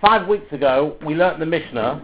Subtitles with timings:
[0.00, 2.00] five weeks ago, we learnt the Mishnah,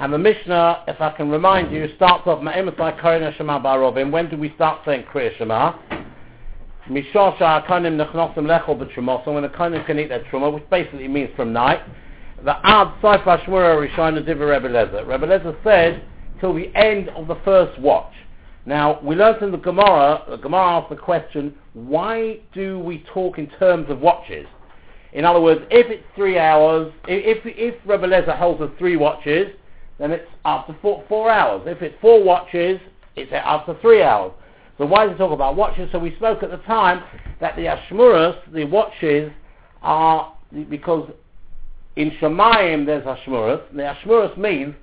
[0.00, 4.10] and the Mishnah, if I can remind you, starts off Ma'emasai Korina Shema Barovim.
[4.10, 5.74] When do we start saying Kriya Shema?
[6.88, 11.30] Mishosha Konim Nechnosim Lechol B'Trumosim, when the Konim can eat their Truma, which basically means
[11.36, 11.80] from night.
[12.44, 15.06] The Ad Saifa Shmura Rishon Diva Rebbe Lezer.
[15.06, 16.02] Rebbe Lezer said,
[16.40, 18.12] till the end of the first watch.
[18.64, 23.38] Now, we learnt in the Gemara, the Gemara asked the question, why do we talk
[23.38, 24.46] in terms of watches?
[25.12, 29.48] In other words, if it's three hours, if, if Rebbe Lezer holds us three watches,
[29.98, 31.62] then it's up to four, four hours.
[31.66, 32.80] If it's four watches,
[33.16, 34.32] it's up to three hours.
[34.78, 35.90] So why does he talk about watches?
[35.92, 37.02] So we spoke at the time
[37.40, 39.30] that the Ashmuras, the watches,
[39.82, 40.34] are,
[40.70, 41.10] because
[41.96, 43.62] in Shemayim there's Ashmuras.
[43.74, 44.74] The Ashmuras means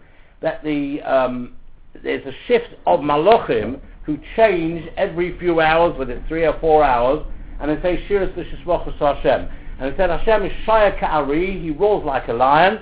[0.41, 1.55] that the um,
[2.03, 6.83] there's a shift of Malachim who change every few hours, whether it's three or four
[6.83, 7.25] hours,
[7.59, 8.33] and they say Shiras
[8.99, 9.49] Hashem.
[9.79, 12.79] And they said Hashem is Shaya Ka'ari, he roars like a lion,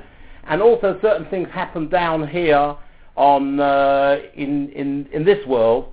[0.48, 2.76] and also certain things happen down here
[3.16, 5.90] on uh, in, in, in this world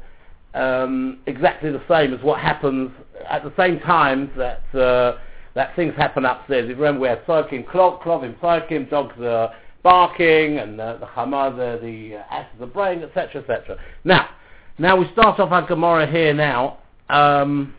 [0.55, 2.91] um, exactly the same as what happens
[3.29, 5.19] at the same time that uh,
[5.55, 6.65] that things happen upstairs.
[6.65, 11.07] If you remember, we had Soikim, Klov, Klovim, Soikim, dogs are barking, and uh, the
[11.07, 13.79] Hamad, the, the uh, of the brain, etc., etc.
[14.05, 14.31] Now,
[14.79, 16.79] now we start off our Gemara here now.
[17.11, 17.75] Um,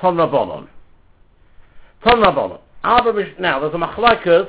[0.00, 0.68] Ton Rabbonon.
[2.04, 2.60] Ton Rabbonon.
[2.84, 4.48] Now, there's a machlaikas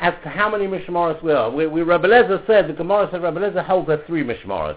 [0.00, 1.50] as to how many mishmaras we are.
[1.50, 4.76] We, we Rebbe Lezer said, the Gemara said Rebbe Lezer holds there three mishmaras.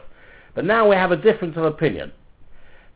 [0.56, 2.12] But now we have a difference of opinion.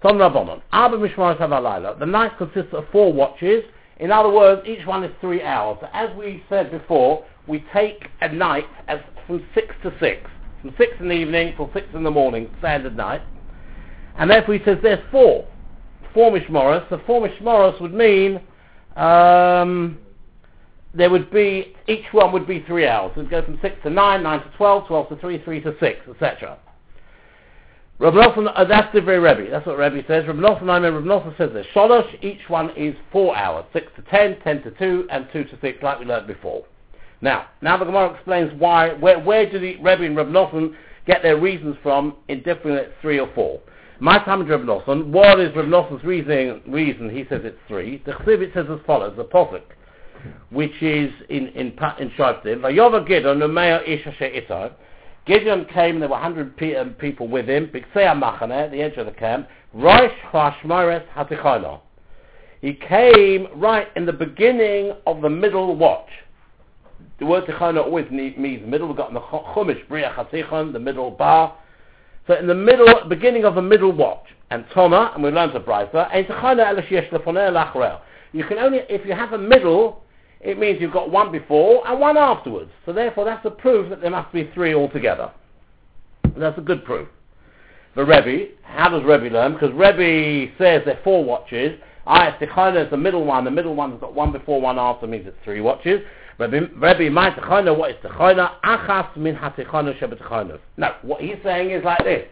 [0.02, 0.62] Ton Rabbonon.
[0.72, 2.00] Arba mishmaras havalayla.
[2.00, 3.64] The night consists of four watches.
[4.00, 5.78] In other words, each one is three hours.
[5.94, 10.30] As we said before, we take a night as from six to six.
[10.62, 13.22] From six in the evening till six in the morning, standard night.
[14.18, 15.48] And therefore he says there's four.
[16.14, 16.88] Four mishmaras.
[16.90, 18.42] So four mishmaras would mean
[18.98, 20.00] um,
[20.94, 23.12] there would be, each one would be three hours.
[23.16, 25.76] It would go from 6 to 9, 9 to 12, 12 to 3, 3 to
[25.80, 26.58] 6, etc.
[28.00, 29.50] Rav Nosson, uh, that's the very Rebbe.
[29.50, 30.26] That's what Rebbe says.
[30.28, 31.66] Rav Nosson, I mean, Rav Nosson says this.
[31.76, 33.66] Sholosh, each one is four hours.
[33.74, 36.64] 6 to 10, 10 to 2, and 2 to 6, like we learned before.
[37.22, 40.76] Now, now the Gemara explains why, where, where do the Rebbe and Rav Nosson
[41.08, 43.60] get their reasons from in different at 3 or 4.
[44.00, 45.08] My time Rav Nosson.
[45.08, 46.62] What is Rav Nosson's reason?
[46.68, 47.10] reason?
[47.10, 48.04] He says it's 3.
[48.06, 49.64] The Chsiv, says as follows, the Posuk
[50.50, 51.68] which is in in
[52.00, 52.62] in Shoftim.
[52.62, 54.72] Vayova Gidon Numea Ish Asher
[55.26, 58.96] Gideon came, there were 100 pe- um, people with him, Biksei Machane, at the edge
[58.96, 61.82] of the camp, Rosh Hashmares Haticholo.
[62.62, 66.08] He came right in the beginning of the middle watch.
[67.20, 68.88] The word Tichona always means middle.
[68.88, 71.58] We've got the Chumash, Bria Chatichon, the middle bar.
[72.28, 74.26] So in the middle, beginning of the middle watch.
[74.50, 76.26] And Toma, and we learned the Brisa, and
[78.34, 80.04] You can only, if you have a middle,
[80.40, 82.72] it means you've got one before and one afterwards.
[82.86, 85.32] So therefore that's a proof that there must be three altogether.
[86.38, 87.10] That's a good proof.
[87.96, 89.54] The Rebbe, how does Rebbe learn?
[89.54, 91.80] Because Rebbe says there are four watches.
[92.06, 93.44] Ah, Tichana is the middle one.
[93.44, 96.02] The middle one's got one before, one after, means it's three watches.
[96.40, 98.60] Rebbe my Tichana, what is Tichana?
[98.64, 102.28] Achas min ha-Tichana sheba No, what he's saying is like this.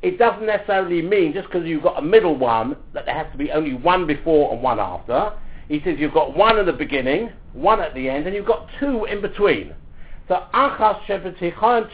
[0.00, 3.38] It doesn't necessarily mean, just because you've got a middle one, that there has to
[3.38, 5.32] be only one before and one after.
[5.68, 8.68] He says you've got one at the beginning, one at the end, and you've got
[8.80, 9.74] two in between.
[10.28, 11.90] So achas shebetichan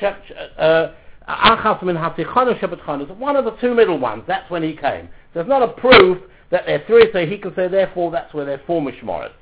[0.59, 0.93] uh,
[1.28, 4.22] achas min hatichanu shebetichan is one of the two middle ones.
[4.28, 5.09] That's when he came.
[5.33, 6.19] So it's not a proof
[6.51, 9.33] that there are three, so he can say therefore that's where they're four mishmaras.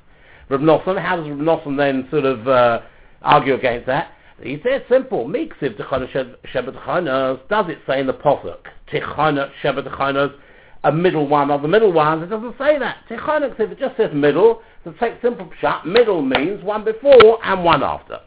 [0.49, 2.81] Reb Nosson, how does Reb Nosson then sort of uh,
[3.21, 4.11] argue against that?
[4.41, 5.25] He says simple.
[5.25, 6.11] Miksiv tichana
[6.53, 8.57] shebet Does it say in the posuk
[8.91, 10.33] tichana shebet
[10.83, 12.23] a middle one of the middle ones.
[12.23, 12.97] It doesn't say that.
[13.09, 17.83] If it just says middle, to take simple pshat, middle means one before and one
[17.83, 18.19] after.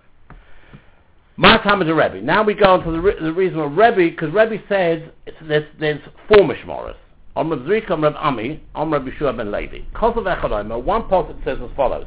[1.37, 2.23] My time is a Rebbe.
[2.23, 5.03] Now we go on to the, re- the reason of Rebbe, because Rebbe says
[5.43, 6.97] there's, there's four mishmaras.
[7.37, 9.81] Reb Zrika Reb Ami, on Reb Yeshua ben Levi.
[9.95, 12.07] Kos of Echodomer, one passage says as follows.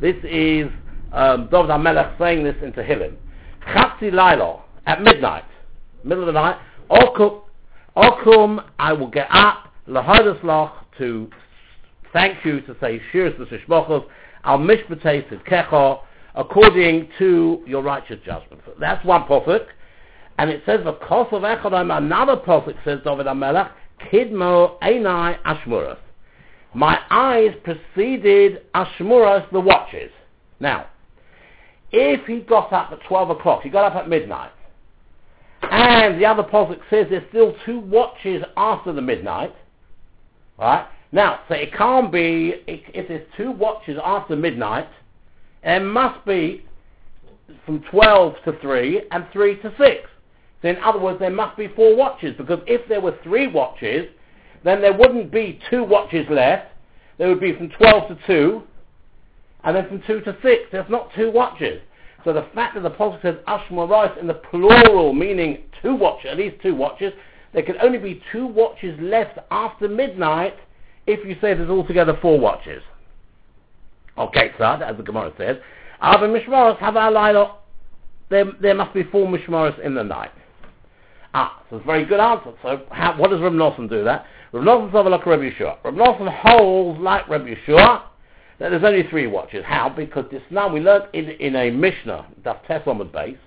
[0.00, 0.68] This is
[1.12, 3.14] um, David HaMelech saying this in Tehillim.
[3.68, 5.44] Chatzi Lailo, at midnight,
[6.02, 6.56] middle of the night,
[6.90, 11.30] Okum, I will get up, lahadas to
[12.12, 14.06] thank you, to say shirs l'shishmochos,
[14.44, 16.00] al mishpates kecho,
[16.34, 18.62] according to your righteous judgment.
[18.78, 19.66] That's one prophet.
[20.38, 23.70] And it says, the cost of Echodom, another prophet says, David HaMelech,
[24.10, 25.98] kidmo einai ashmuras.
[26.74, 30.10] My eyes preceded ashmuras, the watches.
[30.60, 30.86] Now,
[31.92, 34.52] if he got up at 12 o'clock, he got up at midnight,
[35.62, 39.54] and the other posuk says there's still two watches after the midnight,
[40.60, 40.86] Right?
[41.10, 44.88] Now, so it can't be, if there's two watches after midnight,
[45.62, 46.64] It must be
[47.64, 50.09] from 12 to 3 and 3 to 6.
[50.62, 54.06] So in other words, there must be four watches because if there were three watches,
[54.64, 56.68] then there wouldn't be two watches left.
[57.18, 58.62] There would be from 12 to 2
[59.64, 60.62] and then from 2 to 6.
[60.72, 61.80] There's not two watches.
[62.24, 66.36] So the fact that the Apostle says Ashmorais in the plural, meaning two watches, at
[66.36, 67.12] least two watches,
[67.52, 70.54] there can only be two watches left after midnight
[71.06, 72.82] if you say there's altogether four watches.
[74.18, 75.56] Okay, so as the Gemara says,
[76.02, 77.56] Ava Mishmaros have our
[78.28, 80.30] there, there must be four Mishmaros in the night.
[81.32, 82.52] Ah, so it's a very good answer.
[82.62, 84.26] So how, what does Reb Nosson do that?
[84.52, 85.76] Reb Nosson says like Reb Yeshua.
[85.84, 88.02] Reb Nosson holds like Reb Yeshua
[88.58, 89.64] that there's only three watches.
[89.66, 89.88] How?
[89.88, 93.38] Because this now we learned in, in a Mishnah, that's Teslamud base.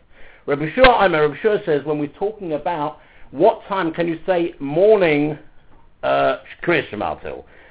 [0.45, 3.00] Reb Yeshua, I mean, Reb Yeshua says when we're talking about
[3.31, 5.38] what time can you say morning
[6.03, 6.38] uh?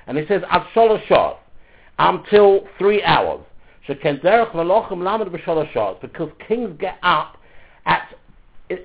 [0.07, 1.37] And he says at sholosh
[1.99, 3.41] until three hours.
[3.89, 4.19] Because
[6.49, 7.39] kings get up
[7.87, 8.09] at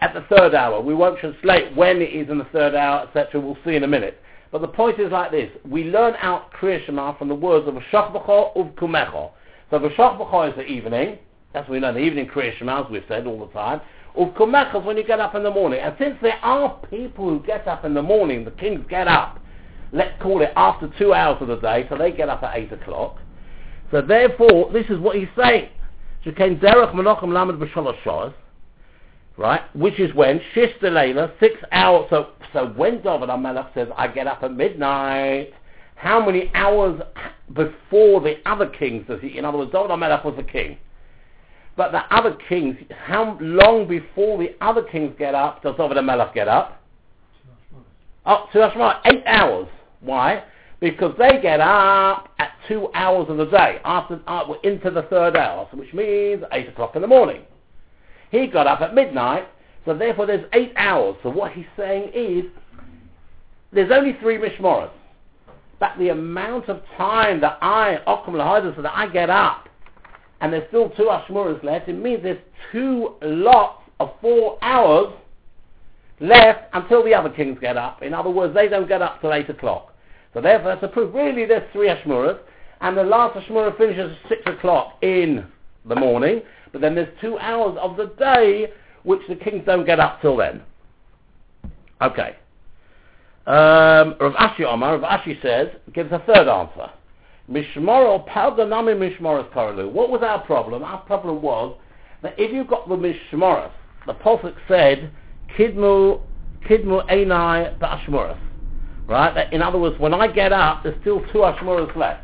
[0.02, 0.82] at the third hour.
[0.82, 3.40] We won't translate when it is in the third hour, etc.
[3.40, 4.22] We'll see in a minute.
[4.52, 5.52] But the point is like this.
[5.68, 9.32] We learn out Kriya Shema from the words of V'shachb'cho uvkumecho.
[9.70, 11.18] So V'shachb'cho is the evening.
[11.54, 13.82] That's what we know, the evening Kriya Shema, as we've said all the time.
[14.18, 15.80] Uvkumecho is when you get up in the morning.
[15.80, 19.40] And since there are people who get up in the morning, the kings get up,
[19.92, 22.72] let's call it after two hours of the day, so they get up at eight
[22.72, 23.18] o'clock.
[23.92, 25.70] So therefore, this is what he's saying.
[26.26, 28.34] Shekain derech menochem lamed b'shalosh
[29.38, 29.62] right?
[29.76, 32.08] Which is when shish delayla, six hours.
[32.10, 35.54] So, so when David Amelech says, "I get up at midnight,"
[35.96, 37.02] how many hours
[37.54, 39.38] before the other kings does he?
[39.38, 40.78] In other words, David Amelech was the king,
[41.76, 42.76] but the other kings,
[43.06, 46.82] how long before the other kings get up does David Amelech get up?
[48.26, 49.68] Up to Ashma, eight hours.
[50.02, 50.44] Why?
[50.80, 55.36] Because they get up at two hours of the day, after uh, into the third
[55.36, 57.42] hour, which means eight o'clock in the morning.
[58.32, 59.48] He got up at midnight,
[59.86, 61.16] so therefore there's eight hours.
[61.24, 62.46] So what he's saying is,
[63.72, 64.92] there's only three mishmoras.
[65.80, 69.70] But the amount of time that I, Okum Lahida, so that I get up,
[70.42, 72.42] and there's still two Ashmuras left, it means there's
[72.72, 75.14] two lots of four hours
[76.20, 78.02] left until the other kings get up.
[78.02, 79.94] In other words, they don't get up till 8 o'clock.
[80.34, 81.14] So therefore, that's a proof.
[81.14, 82.40] Really, there's three Ashmuras,
[82.82, 85.46] and the last Ashmura finishes at 6 o'clock in
[85.86, 86.42] the morning,
[86.72, 88.72] but then there's two hours of the day
[89.04, 90.62] which the kings don't get up till then.
[92.02, 92.36] Okay.
[93.46, 96.92] Um, Rav Ashi Omar, Rav Ashi says, gives a third answer.
[97.50, 99.90] Mishmoro, Paldanami Mishmoros Karalu.
[99.90, 100.84] What was our problem?
[100.84, 101.78] Our problem was
[102.22, 103.72] that if you got the Mishmoros,
[104.06, 105.12] the Prophet said,
[105.58, 106.22] Kidmu,
[106.70, 108.38] Kidmu Einai Ba'ashmoros.
[109.08, 109.54] Right?
[109.54, 112.24] In other words, when I get up, there's still two Ashmoros left.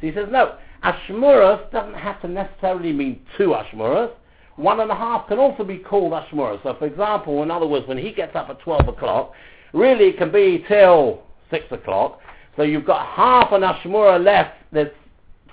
[0.00, 4.10] So he says, no, Ashmuras doesn't have to necessarily mean two Ashmuras.
[4.56, 6.62] One and a half can also be called Ashmuras.
[6.62, 9.32] So for example, in other words, when he gets up at 12 o'clock,
[9.72, 12.20] really it can be till 6 o'clock.
[12.56, 14.90] So you've got half an Ashmura left, there's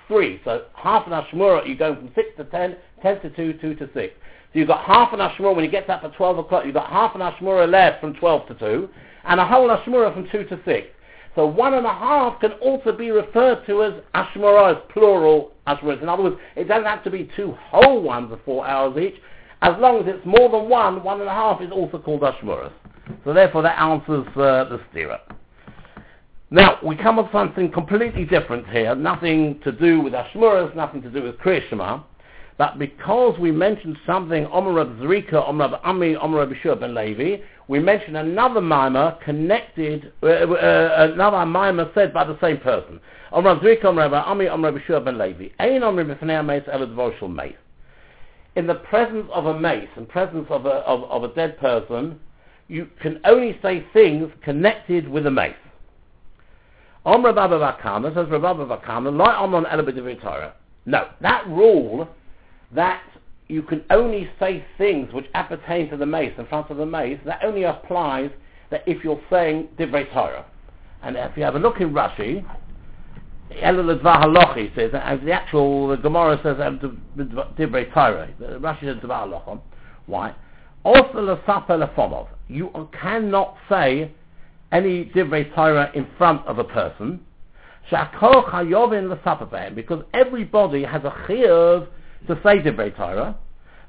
[0.07, 0.41] three.
[0.43, 3.89] So half an Ashmura, you go from 6 to 10, 10 to 2, 2 to
[3.93, 4.13] 6.
[4.51, 6.89] So you've got half an Ashmura when he gets up at 12 o'clock, you've got
[6.89, 8.89] half an Ashmura left from 12 to 2,
[9.25, 10.87] and a whole Ashmura from 2 to 6.
[11.39, 16.01] So one and a half can also be referred to as ashmaras, plural ashmaras.
[16.01, 19.15] In other words, it doesn't have to be two whole ones of four hours each.
[19.61, 22.73] As long as it's more than one, one and a half is also called ashmaras.
[23.23, 25.21] So therefore that answers uh, the stira.
[26.51, 31.09] Now, we come with something completely different here, nothing to do with Ashmuras, nothing to
[31.09, 32.03] do with Kriyashma,
[32.59, 37.37] but because we mentioned something, Omer Rab Zrika, Omer Rab Ami, Omer Rab ben Levi,
[37.69, 42.99] we mention another mimer connected, uh, uh, another mimer said by the same person.
[43.31, 45.47] Om Rav Zrik, Om Rav Ami, Om Rav Shua ben Levi.
[45.59, 47.53] Ein Om Rav Meis, Elad Meis.
[48.57, 52.19] In the presence of a meis, in presence of a, of, of a dead person,
[52.67, 55.55] you can only say things connected with a meis.
[57.05, 59.63] Om Rav Abba Vakana, says Rav Abba Vakana, Lai Om
[60.19, 60.55] Torah.
[60.85, 62.09] No, that rule
[62.73, 63.01] that
[63.47, 67.19] you can only say things which appertain to the meis in front of the meis,
[67.25, 68.29] that only applies
[68.69, 70.45] that if you're saying Divrei Torah.
[71.01, 72.45] And if you have a look in Rashi,
[73.63, 76.57] Elul Halochi says, as the actual the Gemara says
[77.57, 79.59] Divrei Torah, Rashi says Dvar Halochim.
[80.05, 80.35] Why?
[80.83, 82.27] Also Lasafa Lefomov.
[82.47, 84.11] You cannot say
[84.71, 87.21] any Divrei Torah in front of a person,
[87.89, 91.87] because everybody has a chiyuv
[92.27, 93.37] to say Divrei Torah,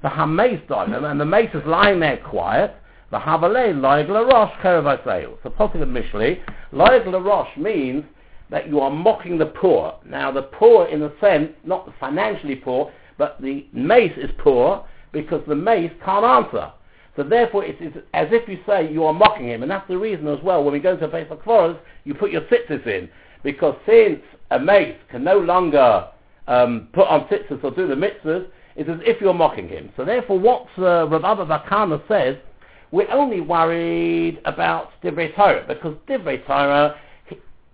[0.03, 2.75] the Hameis Doimim, and the meis is lying there quiet,
[3.11, 5.37] the Havalei Loig LaRosh Kerevaseil.
[5.43, 6.41] So possibly Mishli,
[6.73, 8.05] Loig LaRosh means
[8.51, 9.95] that you are mocking the poor.
[10.05, 15.43] Now the poor in a sense, not financially poor, but the meis is poor because
[15.47, 16.73] the meis can't answer.
[17.17, 19.99] So therefore, it is as if you say you are mocking him, and that's the
[19.99, 20.63] reason as well.
[20.63, 23.09] When we go to a place like Kvoros, you put your tzitzis in,
[23.43, 24.21] because since
[24.51, 26.09] a meis can no longer
[26.51, 29.91] um, put on tzitzis or do the mitzvahs, it's as if you're mocking him.
[29.97, 32.37] So therefore, what uh, Rav Abba Bakana says,
[32.91, 36.97] we're only worried about Divrei Torah, because Divrei Torah,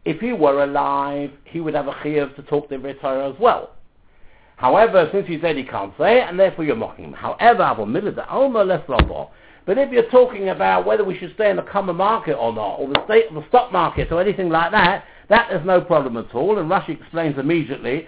[0.04, 3.70] if he were alive, he would have a chiyuv to talk Divrei Torah as well.
[4.56, 7.12] However, since he said he can't say it, and therefore you're mocking him.
[7.12, 7.74] However,
[9.66, 12.76] but if you're talking about whether we should stay in the common market or not,
[12.76, 16.16] or the state of the stock market or anything like that, that is no problem
[16.16, 16.58] at all.
[16.58, 18.06] And Rashi explains immediately,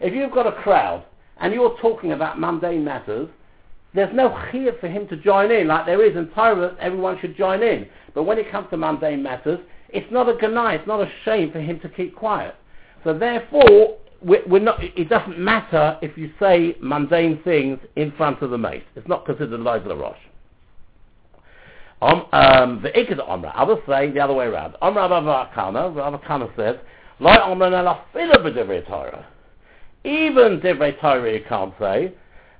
[0.00, 1.04] if you've got a crowd
[1.38, 3.28] and you're talking about mundane matters,
[3.94, 7.36] there's no chiyah for him to join in, like there is in Torah, everyone should
[7.36, 7.86] join in.
[8.12, 11.52] But when it comes to mundane matters, it's not a ganai, it's not a shame
[11.52, 12.56] for him to keep quiet.
[13.04, 18.50] So therefore, we're not, it doesn't matter if you say mundane things in front of
[18.50, 18.82] the meis.
[18.96, 20.18] It's not considered loig rosh.
[22.02, 23.52] Um, the ikad omra.
[23.54, 24.74] Others say the other way around.
[24.82, 26.76] Omra Avakana, Avakana says,
[27.20, 29.26] Loi omra nalafila b'divrei Torah.
[30.04, 32.12] Even divrei Torah you can't say.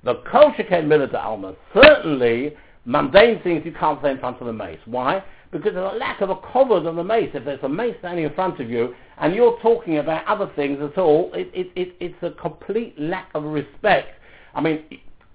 [0.03, 1.55] The culture came milita alma.
[1.75, 4.79] Certainly, mundane things you can't say in front of the meis.
[4.87, 5.23] Why?
[5.55, 7.31] because there's a lack of a cover on the meis.
[7.33, 10.81] If there's a meis standing in front of you and you're talking about other things
[10.83, 14.09] at all, it, it, it, it's a complete lack of respect.
[14.55, 14.83] I mean,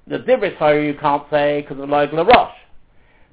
[0.08, 2.52] the Divrei Torah you can't say because of Loig Laroche.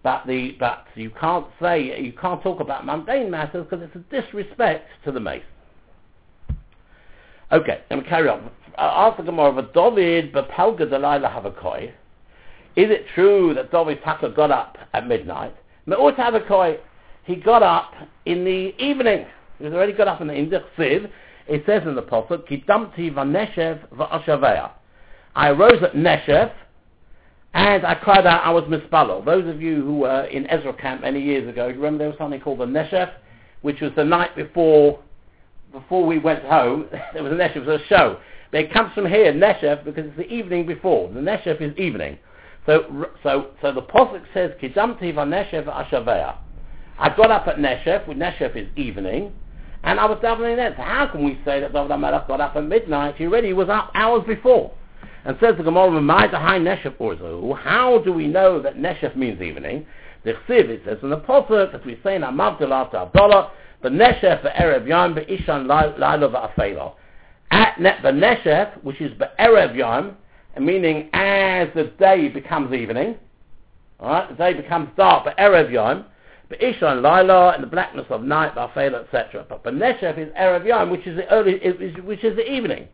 [0.07, 4.23] But the but you can't say you can't talk about mundane matters because it's a
[4.23, 5.43] disrespect to the meis.
[7.51, 8.49] Okay, let me carry on.
[8.79, 11.89] Uh, ask the Gemara of David Bapelga Delilah Havakoi.
[12.77, 16.79] Is it true that David Taka got up at midnight Me'ut Havakoi,
[17.25, 17.93] he got up
[18.27, 19.27] in the evening.
[19.59, 21.11] He was already got up in the Siv.
[21.49, 24.71] It says in the Prophet, Kidamti vaneshev va'ashavea.
[25.35, 26.53] I rose at Neshev,
[27.57, 29.25] and I cried out, I was mispalo.
[29.25, 32.19] Those of you who were in Ezra camp many years ago, you remember there was
[32.19, 33.11] something called the Neshev,
[33.63, 35.03] which was the night before
[35.73, 36.85] before we went home.
[37.15, 38.19] there was a Neshev, it was a show.
[38.51, 41.11] But it comes from here, Neshev, because it's the evening before.
[41.11, 42.19] The Neshev is evening.
[42.67, 46.37] So, so, so the Pasuk says, Kidamti v'neshev ashavea.
[46.99, 49.33] I got up at Neshef, with Neshef is evening,
[49.83, 50.75] and I was davening then.
[50.77, 53.17] So how can we say that David HaMelech got up at midnight?
[53.17, 54.73] He already was up hours before.
[55.27, 59.85] And says the Gemara, Neshef how do we know that Neshef means evening?
[60.23, 63.51] The Chsiv, it says in the Pasuk, as we say in Amavdil after Havdalah,
[63.83, 66.93] the Neshef Be'erev Yom Be'ishan Laila Va'afelo.
[67.51, 70.17] At the Neshef, which is Be'erev Yom,
[70.61, 73.17] meaning as the day becomes evening,
[74.01, 76.05] alright, the day becomes dark, but Erev Yom,
[76.49, 79.45] but ishan Lila, and the blackness of night, Bafela, etc.
[79.49, 81.59] But Beneshef is Erev Yom, which is the early,
[82.03, 82.87] which is the evening.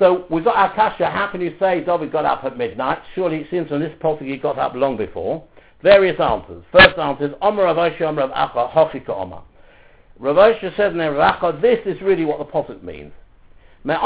[0.00, 3.00] So we've got our kasha, how can you say David got up at midnight?
[3.14, 5.44] Surely it seems from this prophet he got up long before.
[5.82, 6.64] Various answers.
[6.72, 9.42] First answer is, Omer Rav Osha, Omer Rav Acha, Hochika Omer.
[10.18, 13.12] Rav Osha says in Rav Acha, this is really what the prophet means.
[13.84, 14.00] Meaning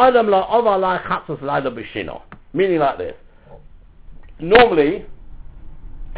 [2.79, 3.15] like this.
[4.41, 5.07] Normally,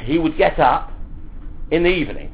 [0.00, 0.90] he would get up
[1.71, 2.33] in the evening.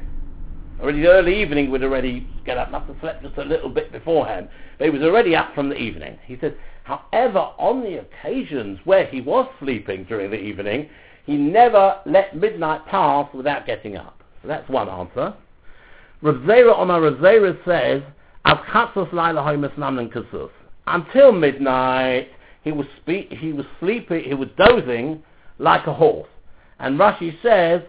[0.81, 3.91] Already the early evening would already get up, must have slept just a little bit
[3.91, 4.49] beforehand.
[4.77, 6.17] But he was already up from the evening.
[6.25, 10.89] He said, however, on the occasions where he was sleeping during the evening,
[11.25, 14.21] he never let midnight pass without getting up.
[14.41, 15.33] So that's one answer.
[16.21, 18.01] Rav Zera Omar Rav Zera says,
[20.85, 22.27] until midnight,
[22.63, 25.23] he was, spe- he was sleeping, he was dozing
[25.59, 26.27] like a horse.
[26.79, 27.81] And Rashi says,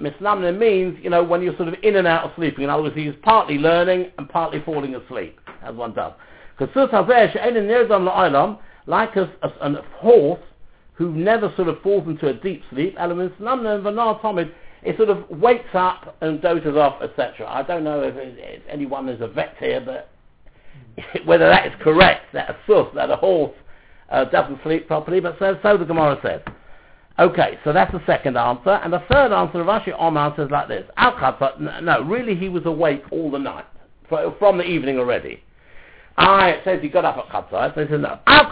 [0.00, 2.64] Misnamnem means, you know, when you're sort of in and out of sleeping.
[2.64, 6.12] In other words, he's partly learning and partly falling asleep, as one does.
[6.58, 6.74] Because
[8.86, 10.40] like a, a, a horse
[10.94, 12.96] who never sort of falls into a deep sleep,
[14.82, 17.46] it sort of wakes up and dozes off, etc.
[17.48, 20.10] I don't know if, if anyone is a vet here, but
[21.26, 22.56] whether that is correct, that a
[22.94, 23.54] that a horse
[24.10, 26.40] uh, doesn't sleep properly, but so, so the Gemara says.
[27.20, 28.70] Okay, so that's the second answer.
[28.70, 30.88] And the third answer of Rashi Omar says like this.
[30.96, 31.14] Al
[31.82, 33.66] no, really he was awake all the night,
[34.08, 35.42] from the evening already.
[36.16, 38.18] I, it says he got up at Chatzah, so he says no.
[38.26, 38.50] Al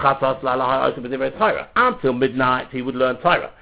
[1.76, 3.52] Until midnight he would learn Torah.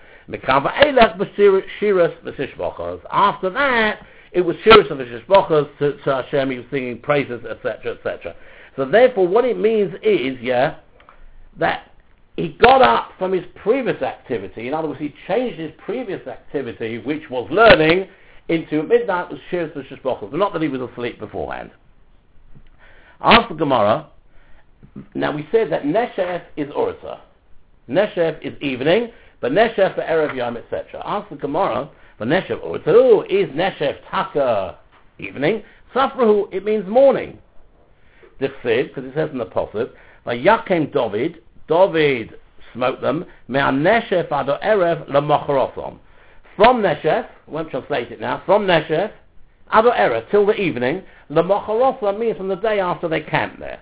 [3.10, 7.44] After that, it was Shiras of the Shishbochas to, to Hashem, he was singing praises,
[7.48, 8.34] etc., etc.
[8.74, 10.78] So therefore, what it means is, yeah,
[11.58, 11.92] that
[12.36, 14.68] he got up from his previous activity.
[14.68, 18.08] In other words, he changed his previous activity, which was learning,
[18.48, 20.32] into midnight was Shiras of Shishbochas.
[20.32, 21.70] Not that he was asleep beforehand.
[23.20, 24.08] The Gemara.
[25.14, 27.22] Now we said that Neshef is Ursa.
[27.88, 31.24] Neshef is evening, but Neshef for Erev Yom, etc.
[31.30, 34.78] The Gemara, but Neshef Ursa is Neshef Taka
[35.18, 35.62] evening.
[35.94, 37.38] Safrahu, it means morning.
[38.40, 39.90] Dichsid, because it says in the Pasuk,
[40.26, 42.34] Vayakem David, David
[42.72, 45.98] smote them, Me'an Neshef Ado Erev Lamachorosom.
[46.56, 49.10] From Neshef, won't translate it now, from Neshef,
[49.72, 53.80] Ado Erev, till the evening, Lamachorosom means from the day after they camp there.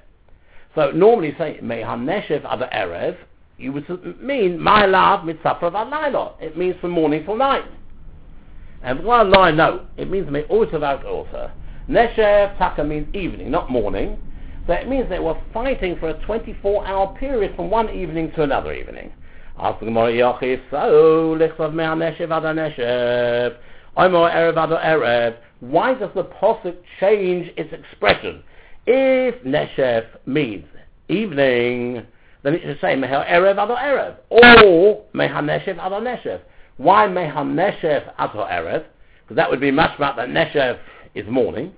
[0.75, 3.17] So normally say Me'an Neshef Ado Erev,
[3.59, 6.33] you would mean my love mitzafra v'alayla.
[6.41, 7.65] It means from morning till night.
[8.83, 11.51] And one line, no, it means me also about also.
[11.89, 14.19] Neshev taka means evening, not morning.
[14.67, 19.13] It means they were fighting for a 24-hour period from one evening to another evening.
[19.57, 20.57] So erev
[24.57, 25.37] erev.
[25.61, 28.43] Why does the posuk change its expression?
[28.87, 30.67] If neshev means
[31.09, 32.05] evening,
[32.43, 36.43] then it should say mehel erev ad erev, or meha neshev ad.
[36.77, 38.85] Why meha neshev ad erev?
[39.23, 40.79] Because that would be much about that neshev
[41.15, 41.73] is morning.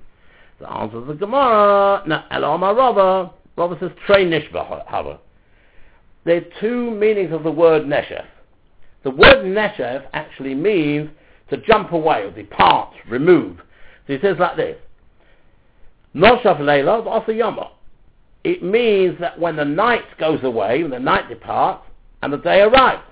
[0.61, 2.03] The answer is the Gemara.
[2.07, 3.33] Now, Elama Rabba.
[3.57, 5.19] Rabba says, Trey Nishba Hava.
[6.25, 8.25] There are two meanings of the word Neshef.
[9.05, 11.11] The word Neshef actually means
[11.51, 13.59] to jump away or depart, remove.
[14.07, 14.77] So he says like this.
[16.15, 17.71] Noshaf Leila Asa Yama.
[18.45, 21.85] It means that when the night goes away, when the night departs,
[22.23, 23.03] and the day arrives.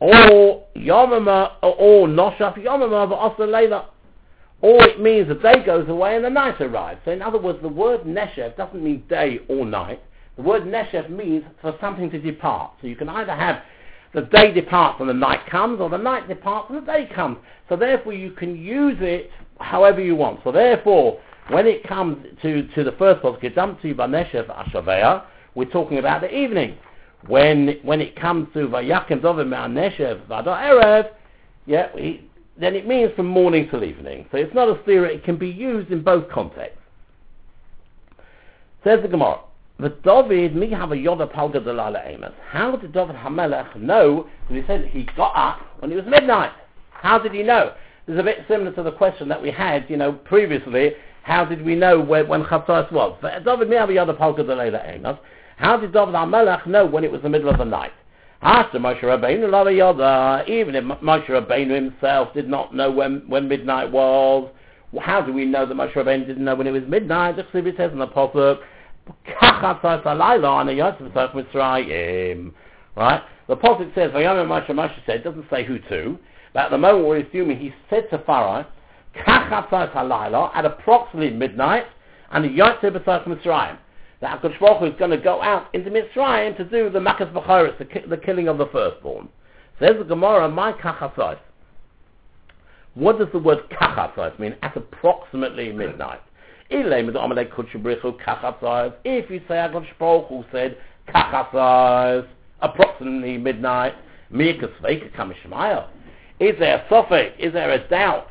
[0.00, 3.86] Or Yamama, or Noshaf Yamama Asa Leila
[4.60, 7.00] or it means the day goes away and the night arrives.
[7.04, 10.02] So in other words, the word neshev doesn't mean day or night.
[10.36, 12.72] The word neshev means for something to depart.
[12.80, 13.62] So you can either have
[14.14, 17.38] the day departs and the night comes, or the night departs and the day comes.
[17.68, 20.40] So therefore you can use it however you want.
[20.44, 25.24] So therefore, when it comes to, to the first posuk, Gedamti Vaneshev Ashavea,
[25.54, 26.76] we're talking about the evening.
[27.26, 31.10] When when it comes to Vayakim Dovim Neshev Vado Erev,
[31.66, 32.27] yeah, we,
[32.60, 34.26] then it means from morning till evening.
[34.30, 36.78] So it's not a theory, it can be used in both contexts.
[38.84, 39.40] Says the Gemara,
[39.78, 42.32] the David mi have a yoda palga dalala amos.
[42.50, 46.52] How did David Hamelech know that he said he got up when it was midnight?
[46.90, 47.74] How did he know?
[48.06, 50.92] This is a bit similar to the question that we had, you know, previously.
[51.22, 53.16] How did we know when, when Chatzos was?
[53.22, 55.18] But David mi have a yoda palga dalala amos.
[55.58, 57.92] How did David Hamelech know when it was the middle of the night?
[58.40, 63.24] Ah, After Moshe Rabbeinu Lava Yoda, even if Moshe Rabbeinu himself did not know when,
[63.28, 64.48] when midnight was,
[65.00, 67.34] how do we know that Moshe Rabbeinu didn't know when it was midnight?
[67.36, 68.60] The Chsiv says in the Pasuk,
[72.96, 73.22] Right?
[73.48, 76.18] The Pasuk says, Vayom Moshe Moshe said, doesn't say who to,
[76.52, 78.66] but at the moment we're assuming he said to Pharaoh,
[79.26, 81.86] at approximately midnight,
[82.30, 83.78] and the Yotze B'Sach Mitzrayim
[84.20, 87.78] that HaKadosh Baruch is going to go out into Mitzrayim to do the Makas B'choris,
[87.78, 89.28] the, ki- the killing of the firstborn.
[89.78, 91.38] Says the Gemara, my kachasais.
[92.94, 94.56] What does the word kachasais mean?
[94.62, 96.20] At approximately midnight.
[96.70, 96.84] If
[99.30, 100.76] you say HaKadosh Baruch Hu said
[101.08, 102.26] kachasais,
[102.60, 103.94] approximately midnight,
[106.40, 107.34] is there a suffix?
[107.38, 108.28] Is there a doubt?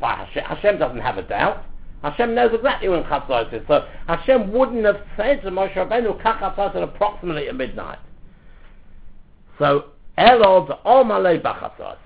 [0.00, 1.64] Hashem doesn't have a doubt.
[2.02, 3.62] Hashem knows exactly when Chatzos is.
[3.68, 7.98] So Hashem wouldn't have said to Moshe Rabbeinu, Kach at approximately at midnight.
[9.58, 9.86] So,
[10.16, 11.96] Elod Omalei Bachatzos.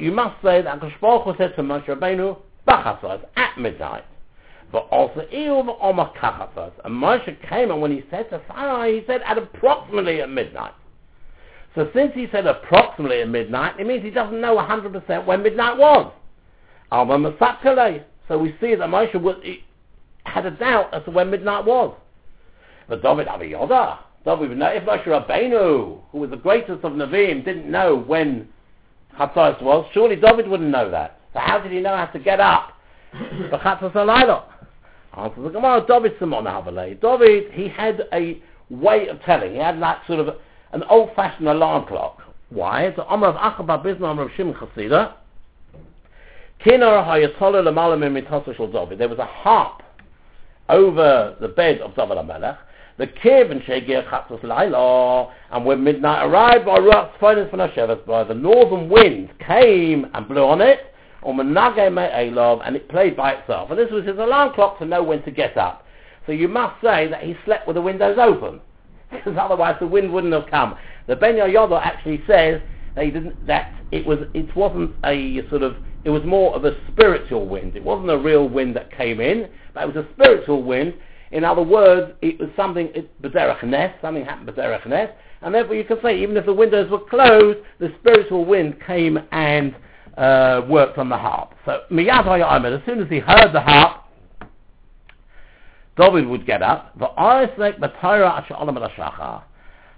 [0.00, 4.04] You must say that Akash said to Moshe Rabbeinu, Bachatzos, at midnight.
[4.72, 6.72] But also, Eov Omar Kachatzos.
[6.84, 10.72] And Moshe came and when he said to Pharaoh, he said at approximately at midnight.
[11.74, 15.76] So since he said approximately at midnight, it means he doesn't know 100% when midnight
[15.76, 16.10] was.
[16.90, 18.04] Alma Masakale.
[18.28, 19.36] So we see that Moshe was,
[20.24, 21.96] had a doubt as to when midnight was.
[22.88, 27.96] But David Abiyoda, David if Moshe Rabbeinu, who was the greatest of Nevi'im, didn't know
[27.96, 28.48] when
[29.18, 31.20] Chatzos was, surely David wouldn't know that.
[31.32, 32.72] So how did he know how to get up
[33.12, 34.44] for Chatzos Alayla?
[35.16, 37.00] Answer the Gemara, David Simon Havalei.
[37.00, 39.52] David, he had a way of telling.
[39.52, 40.36] He had like sort of
[40.72, 42.20] an old-fashioned alarm clock.
[42.50, 42.90] Why?
[42.90, 45.14] The Amr of Achaba Bizna, Amr of Shimon Chasida,
[46.66, 46.78] there
[49.08, 49.82] was a harp
[50.68, 52.58] over the bed of David HaMelech.
[52.98, 56.80] The kiv and shegir chatzos laila, and when midnight arrived, by
[58.24, 60.80] the northern wind came and blew on it,
[61.24, 63.70] umm and it played by itself.
[63.70, 65.84] And this was his alarm clock to know when to get up.
[66.26, 68.60] So you must say that he slept with the windows open,
[69.12, 70.76] because otherwise the wind wouldn't have come.
[71.06, 72.60] The Ben Yoda actually says
[72.96, 73.12] that,
[73.46, 77.74] that it was it wasn't a sort of it was more of a spiritual wind.
[77.74, 80.94] It wasn't a real wind that came in, but it was a spiritual wind.
[81.32, 85.10] In other words, it was something, it, B'derech Nes, something happened B'derech Nes,
[85.42, 89.18] and therefore you can say, even if the windows were closed, the spiritual wind came
[89.32, 89.74] and
[90.16, 91.54] uh, worked on the harp.
[91.64, 94.04] So, Miyad HaYa'amid, as soon as he heard the harp,
[95.96, 96.96] David would get up,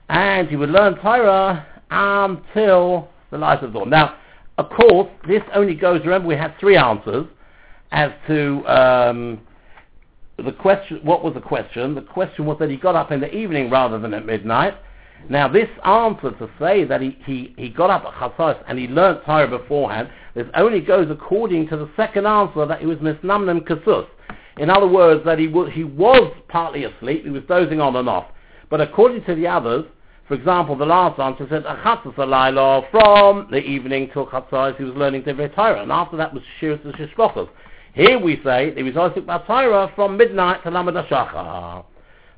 [0.09, 3.91] and he would learn Torah until the light of dawn.
[3.91, 4.15] Now,
[4.59, 7.27] of course, this only goes, remember we had three answers
[7.93, 9.41] as to um,
[10.37, 11.95] the question, what was the question?
[11.95, 14.75] The question was that he got up in the evening rather than at midnight.
[15.29, 18.89] Now this answer to say that he, he, he got up at Chasos and he
[18.89, 23.61] learnt Torah beforehand, this only goes according to the second answer that he was misnamnem
[23.67, 24.07] kasus.
[24.59, 28.09] In other words, that he, w- he was partly asleep, he was dozing on and
[28.09, 28.27] off.
[28.71, 29.85] But according to the others,
[30.29, 34.95] for example, the last answer said Achatzas Alayla from the evening till Chatzais he was
[34.95, 37.49] learning Divrei Torah, and after that was Shiras to Shishkochos.
[37.95, 41.83] Here we say he was Isaac Torah from midnight to Lamed Shachar.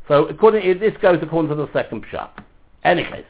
[0.07, 2.31] So according this goes according to the second pshat.
[2.85, 3.24] Any case,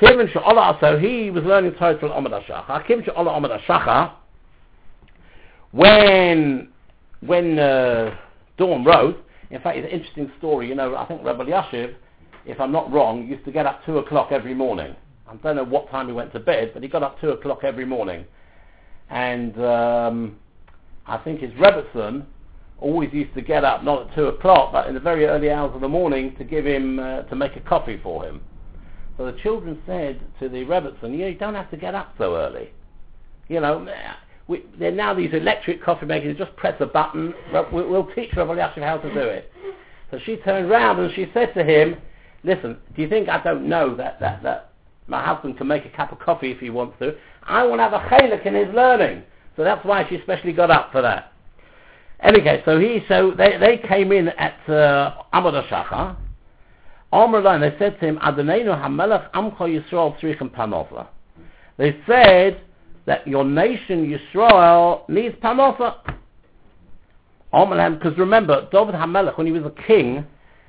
[0.00, 2.86] Kivin Sha'ala, so he was learning Torah from Amad Shachar.
[2.86, 4.12] Kivin Amad Shachar,
[5.72, 6.68] when
[7.18, 8.16] when uh,
[8.58, 9.16] dawn rose.
[9.50, 10.68] In fact, it's an interesting story.
[10.68, 11.94] You know, I think Reb Elyashiv,
[12.48, 14.96] if I'm not wrong, used to get up two o'clock every morning.
[15.28, 17.62] I don't know what time he went to bed, but he got up two o'clock
[17.62, 18.24] every morning.
[19.10, 20.36] And um,
[21.06, 22.24] I think his Rebbetzin
[22.80, 25.74] always used to get up, not at two o'clock, but in the very early hours
[25.74, 28.40] of the morning to give him, uh, to make a coffee for him.
[29.18, 32.70] So the children said to the Rebbetzin, you, don't have to get up so early.
[33.48, 33.86] You know,
[34.46, 38.82] we, are now these electric coffee makers, just press a button, we'll, we'll teach Yashiv
[38.82, 39.52] how to do it.
[40.10, 41.96] So she turned round and she said to him,
[42.44, 44.72] listen, do you think I don't know that, that, that
[45.06, 47.14] my husband can make a cup of coffee if he wants to?
[47.42, 49.22] I want to have a chalik in his learning.
[49.56, 51.32] So that's why she specially got up for that.
[52.20, 56.16] Anyway, so he, so they, they came in at uh, Amad Shachar.
[57.60, 61.08] they said to him, Adonenu HaMelech Amcha Yisrael Tzrichem Panova.
[61.76, 62.60] They said,
[63.08, 65.94] that your nation, Yisrael, needs Panosa.
[67.50, 70.26] Because remember, David HaMelech, when he was a king,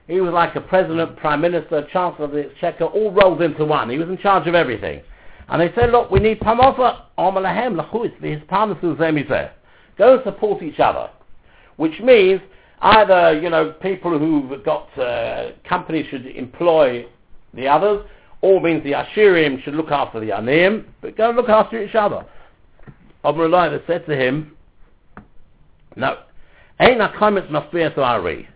[0.09, 3.91] he was like a president, prime minister, chancellor of the exchequer, all rolled into one.
[3.91, 5.03] He was in charge of everything.
[5.49, 7.03] And they said, look, we need Panosa.
[7.19, 9.51] Omalahem, Lachuis, his Panosu
[9.99, 11.11] Go and support each other.
[11.75, 12.41] Which means
[12.81, 17.05] either, you know, people who've got uh, companies should employ
[17.53, 18.03] the others,
[18.41, 21.93] or means the Ashirim should look after the Anim, but go and look after each
[21.93, 22.25] other.
[23.23, 24.55] Amr said to him,
[25.95, 26.17] no,
[26.79, 28.47] Ein HaKaimet Mafbir Ari.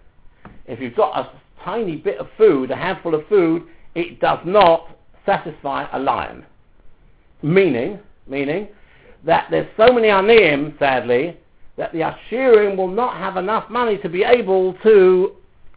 [0.66, 3.64] If you've got a tiny bit of food, a handful of food,
[3.96, 4.88] it does not
[5.26, 6.46] satisfy a lion.
[7.42, 8.68] Meaning, meaning,
[9.26, 11.38] that there's so many Anim, sadly,
[11.78, 15.34] that the Ashirim will not have enough money to be able to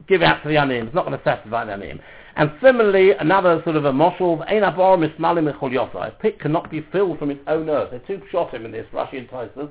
[0.07, 0.87] give out to the Anim.
[0.87, 2.01] It's not going to satisfy the Anim.
[2.37, 7.71] And similarly, another sort of a moshel, a pit cannot be filled from its own
[7.71, 7.91] earth.
[7.91, 8.23] There are two
[8.57, 9.71] him in this, Rashi and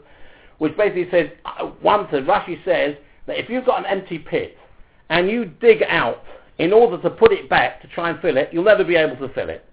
[0.57, 2.95] which basically says, uh, one Rashi says
[3.27, 4.57] that if you've got an empty pit
[5.09, 6.23] and you dig out
[6.57, 9.15] in order to put it back to try and fill it, you'll never be able
[9.17, 9.65] to fill it.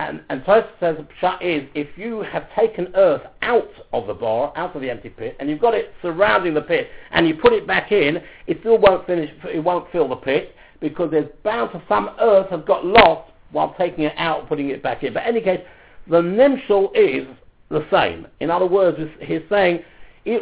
[0.00, 4.52] And, and Tosfos says pshat is, if you have taken earth out of the bar,
[4.56, 7.52] out of the empty pit, and you've got it surrounding the pit, and you put
[7.52, 11.72] it back in, it still won't finish, it won't fill the pit, because there's bound
[11.72, 15.12] to some earth have got lost while taking it out, putting it back in.
[15.12, 15.60] But in any case,
[16.08, 17.26] the nimshal is
[17.68, 18.26] the same.
[18.40, 19.80] In other words, he's saying,
[20.26, 20.38] uh,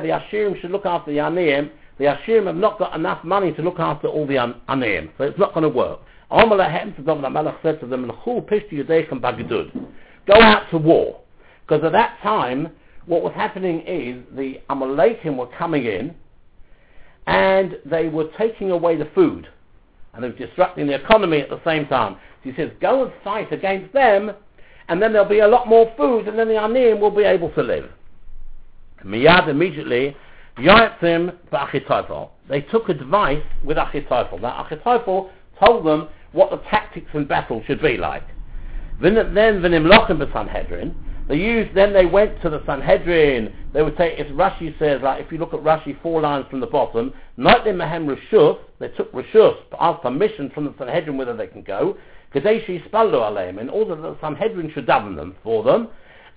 [0.00, 1.70] the Ashirim should look after the Aniyim.
[1.98, 5.38] The Ashirim have not got enough money to look after all the Aniyim, so it's
[5.38, 6.00] not going to work.
[6.30, 8.10] Amalahem to David Melech said to them,
[10.26, 11.20] Go out to war.
[11.66, 12.68] Because at that time,
[13.06, 16.14] what was happening is the Amalekim were coming in,
[17.26, 19.48] and they were taking away the food,
[20.14, 22.14] and they were disrupting the economy at the same time.
[22.42, 24.32] So he says, go and fight against them,
[24.88, 27.50] and then there'll be a lot more food, and then the Anim will be able
[27.50, 27.90] to live.
[29.04, 30.16] Miyad immediately,
[30.58, 32.30] Yoatzim ba'achitophel.
[32.48, 34.40] They took advice with Achitophel.
[34.40, 38.24] Now Achitophel told them what the tactics in battle should be like.
[39.00, 40.94] Then, V'nimlochim b'Sanhedrin,
[41.28, 43.52] they used, then they went to the Sanhedrin.
[43.72, 46.60] They would say, if Rashi says, like, if you look at Rashi four lines from
[46.60, 51.46] the bottom, Nightly Mahem Rishus, they took Rishus, asked permission from the Sanhedrin whether they
[51.46, 51.96] can go,
[52.34, 55.88] Kadeshi Spallu Aleim, in order that the Sanhedrin should govern them for them.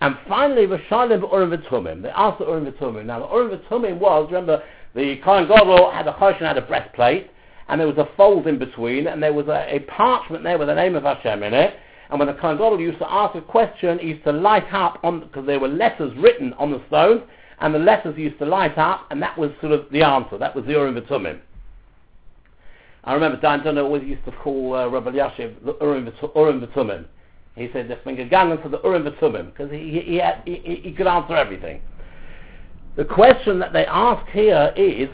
[0.01, 2.01] And finally, Rashalim Urim V'Tumim.
[2.01, 3.05] They asked the Urim V'Tumim.
[3.05, 4.62] Now, the Urim V'Tumim was, remember,
[4.93, 7.29] the Kohen Gadol had a Choshen had a breastplate,
[7.67, 10.67] and there was a fold in between, and there was a, a parchment there with
[10.67, 11.75] the name of Hashem in it,
[12.10, 14.99] and when the Kohen Gadol used to ask a question, he used to light up
[15.03, 17.23] on, because there were letters written on the stone,
[17.60, 20.38] and the letters used to light up, and that was sort of the answer.
[20.38, 21.39] That was the Urim V'Tumim.
[23.05, 27.05] I remember Dan Dunner always used to call uh, Rabbi Elyashiv the Urim V'tumim.
[27.56, 30.82] He said, "If been gegangen to the Urim V'tumim," because he, he, he, had, he-
[30.84, 31.82] he could answer everything.
[32.98, 35.10] The question that they ask here is,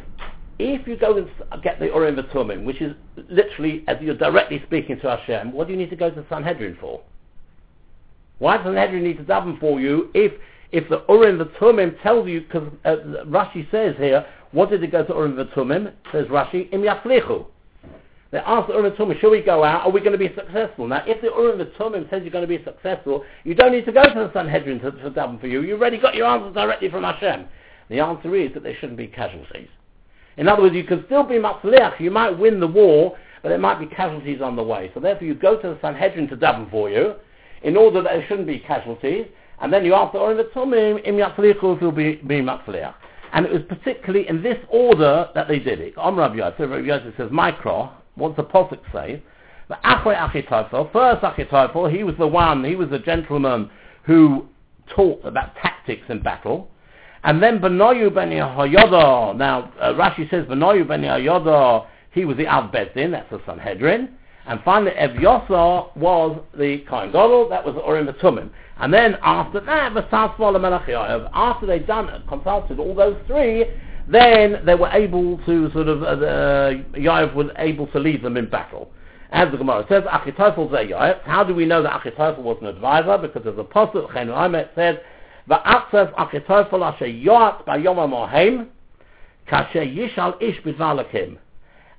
[0.60, 2.96] if you go and get the Urim V'tumim, which is
[3.30, 6.26] literally as you're directly speaking to Hashem, what do you need to go to the
[6.30, 7.02] Sanhedrin for?
[8.40, 10.34] Why does Sanhedrin need to daven for you if
[10.72, 12.96] if the Urim V'tumim tells you, because uh,
[13.28, 15.92] Rashi says here, what did it go to Urim V'tumim?
[16.12, 17.46] Says Rashi, Im Yaflichu.
[18.32, 19.86] They ask the Urim V'tumim, should we go out?
[19.86, 20.88] Are we going to be successful?
[20.88, 23.92] Now, if the Urim V'tumim says you're going to be successful, you don't need to
[23.92, 25.64] go to the Sanhedrin to, to daven for you.
[25.64, 27.46] You've already got your answers directly from Hashem.
[27.90, 29.68] The answer is that there shouldn't be casualties.
[30.38, 32.00] In other words, you can still be Matzliach.
[32.00, 34.92] You might win the war, but there might be casualties on the way.
[34.94, 37.16] So therefore, you go to the Sanhedrin to daven for you,
[37.64, 39.26] in order that there shouldn't be casualties,
[39.60, 42.94] and then you ask the Urim V'tumim, Im Yatzlichu, if you'll be, be Matzliach.
[43.34, 45.98] And it was particularly in this order that they did it.
[45.98, 47.30] Om Rabbi Yosef, Rabbi Yosef says,
[48.16, 49.22] Micro, what's the Posuk say?
[49.70, 49.78] The
[50.94, 53.70] first Achitophel, he was the one, he was the gentleman
[54.04, 54.48] who
[54.94, 56.70] taught about tactics in battle.
[57.24, 62.48] And then Benoyu ben Yehoyada, now uh, Rashi says Benoyu ben Yehoyada, he was the
[62.48, 64.10] Av Bezdin, that's the Sanhedrin.
[64.48, 68.50] And finally Evyosa was the Kohen Gadol, that was the Urim V'Tumim.
[68.80, 73.66] And then after that, V'Sasval Melech Yoav, after they'd done, consulted all those three,
[74.12, 78.50] then they were able to sort of, uh, the, was able to lead them in
[78.50, 78.92] battle.
[79.32, 81.22] As the Gemara says, Achitophel Zeh Yoav.
[81.24, 83.18] How do we know that Achitophel was an advisor?
[83.18, 84.98] Because as the apostle, Chenu Omet says,
[85.50, 88.68] Va'atzef Achitophel asher yoat bayom mohem,
[89.50, 91.38] kasher yishal ish bidvalakim.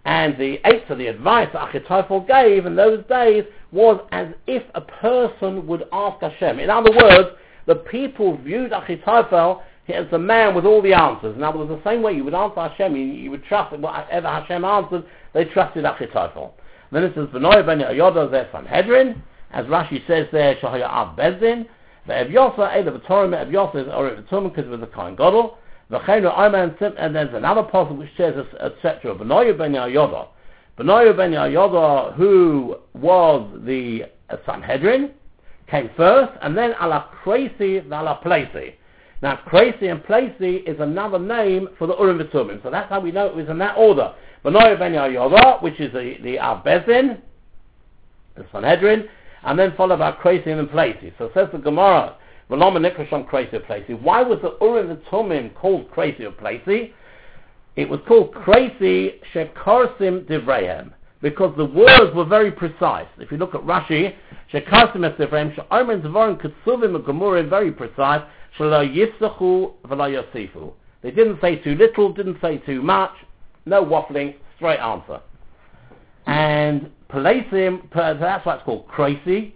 [0.04, 4.62] And the eighth of the advice that Achitophel gave in those days was as if
[4.74, 6.58] a person would ask Hashem.
[6.58, 7.30] In other words,
[7.66, 11.36] the people viewed Achitophel as the man with all the answers.
[11.36, 14.28] In other words, the same way you would answer Hashem, you, you would trust whatever
[14.28, 16.52] Hashem answered, they trusted Achitophel.
[16.92, 21.66] Then it says, Benoy ben Yoda Sanhedrin, as Rashi says there, Shahaya Av Bezdin,
[22.06, 25.58] the Evyosa, Eda V'Torim, Evyosa is Ori V'Torim, because it was a Kohen Gadol,
[25.90, 30.28] V'cheinu Oman, and there's another passage which says, etc., Benoy ben Yoda,
[30.78, 31.32] Benoy ben
[32.14, 34.02] who was the
[34.46, 35.10] Sanhedrin,
[35.68, 38.74] came first, and then ala Krasi, ala Placey.
[39.22, 43.12] Now, Krasi and Placey is another name for the Urim V'Tumim, so that's how we
[43.12, 44.12] know it was in that order.
[44.44, 47.18] Benoy ben Yoda, which is the, the Av the
[48.50, 49.08] Sanhedrin,
[49.44, 51.12] and then followed by Krasi and Placey.
[51.18, 52.16] So says the Gemara,
[52.50, 54.00] V'loma Nikrasham Krasi or Placey.
[54.02, 56.92] Why was the Urim V'Tumim called Krasi or Placey?
[57.76, 63.06] It was called Krasi Shekarsim Divrehem, because the words were very precise.
[63.18, 64.16] If you look at Rashi,
[64.52, 68.22] Shekarsim es Divrehem, She'omen Dvorim Ketsuvim Gemurim, very precise,
[68.58, 68.88] They
[71.10, 73.10] didn't say too little, didn't say too much,
[73.66, 75.20] no waffling, straight answer.
[76.26, 79.52] And Palasim, that's why it's called Krasi.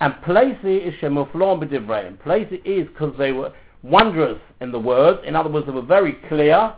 [0.00, 2.18] And Palasi is Shemuflon B'divrayim.
[2.18, 5.20] Palasi is because they were wondrous in the words.
[5.26, 6.74] In other words, they were very clear,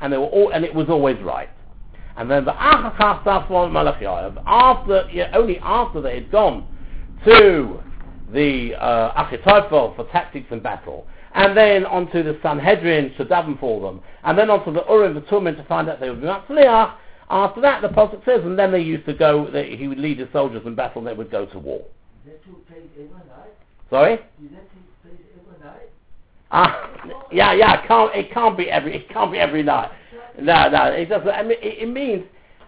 [0.00, 1.50] and they were all, and it was always right.
[2.16, 6.68] And then the Achachach Safon Malachiav, after, yeah, only after they had gone
[7.24, 7.82] to
[8.32, 14.00] the uh, for tactics and battle, and then onto the Sanhedrin to daven for them,
[14.24, 16.94] and then onto the Urim the V'Tumim to find out they would be Matzliach.
[17.30, 20.18] After that, the Prophet says, and then they used to go, they, he would lead
[20.18, 21.82] his soldiers in battle, and they would go to war.
[22.26, 22.82] That took place.
[23.88, 24.16] Sorry?
[24.16, 25.88] Did that take place every night?
[26.50, 27.82] Ah, yeah, yeah.
[27.82, 28.14] It can't.
[28.14, 28.96] It can't be every.
[28.96, 29.90] It can't be every night.
[30.40, 30.84] No, no.
[30.86, 31.28] It doesn't.
[31.28, 32.24] I mean, it, it means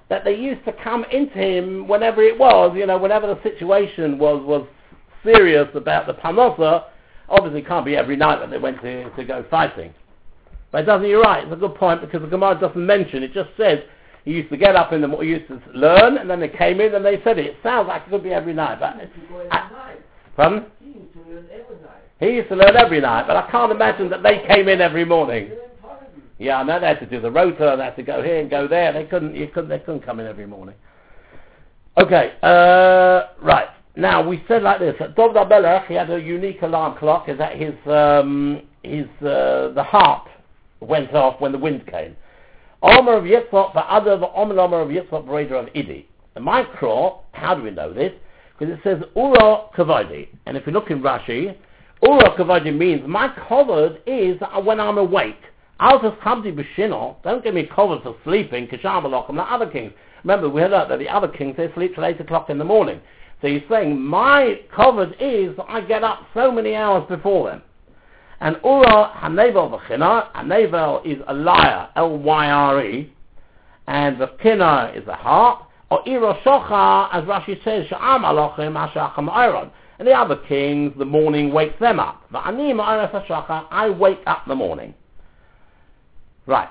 [0.08, 2.76] that they used to come into him whenever it was.
[2.76, 4.66] You know, whenever the situation was was
[5.24, 6.84] serious about the panosa.
[7.28, 9.92] Obviously, it can't be every night that they went to to go fighting.
[10.70, 11.08] But it doesn't.
[11.08, 11.44] You're right.
[11.44, 13.22] It's a good point because the Gemara doesn't mention.
[13.22, 13.80] It just says
[14.24, 16.48] he used to get up in the morning, he used to learn, and then they
[16.48, 17.46] came in and they said it.
[17.46, 19.96] It sounds like it could be every night, but He used to I-
[20.34, 20.64] pardon?
[20.80, 22.02] He used to learn every night.
[22.20, 25.04] He used to learn every night, but I can't imagine that they came in every
[25.04, 25.50] morning.
[25.50, 26.22] Learn part of it.
[26.38, 28.48] Yeah, I know they had to do the rotor, they had to go here and
[28.48, 28.92] go there.
[28.94, 30.74] They couldn't, you couldn't, they couldn't come in every morning.
[31.98, 33.68] Okay, uh, right.
[33.96, 37.28] Now we said like this: that David Abelach, he had a unique alarm clock.
[37.28, 40.28] Is that his, um, his, uh, the harp
[40.80, 42.16] went off when the wind came.
[42.82, 46.04] Omer of Yitzhak, the other, the Omer Omer of Yitzhak, Raider of Idi.
[46.34, 48.12] The micro, how do we know this?
[48.58, 50.28] Because it says Ura Kavodi.
[50.46, 51.56] And if you look in Rashi,
[52.02, 55.40] Ura Kavodi means my covered is when I'm awake.
[55.80, 57.16] I'll just come to Bishino.
[57.22, 59.92] Don't give me covered for sleeping, Kishamalok, and the other kings.
[60.22, 63.00] Remember, we heard that the other kings, they sleep till 8 o'clock in the morning.
[63.44, 67.62] So he's saying, my covered is that I get up so many hours before them.
[68.40, 73.12] And Ura Hanevel V'china, Hanevel is a liar, L-Y-R-E,
[73.86, 79.28] and the Kina is a harp, Or Iro Shocha, as Rashi says, Sha'am Alochim Hashacham
[79.28, 79.70] Iron.
[79.98, 82.22] And the other kings, the morning wakes them up.
[82.32, 84.94] But Anim I wake up the morning.
[86.46, 86.70] Right.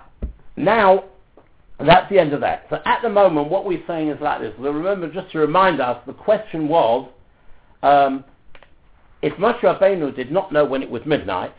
[0.56, 1.04] Now,
[1.86, 2.66] that's the end of that.
[2.70, 4.54] So at the moment, what we're saying is like this.
[4.58, 7.10] Remember, just to remind us, the question was,
[7.82, 8.24] um,
[9.22, 11.54] if Moshe Rabbeinu did not know when it was midnight,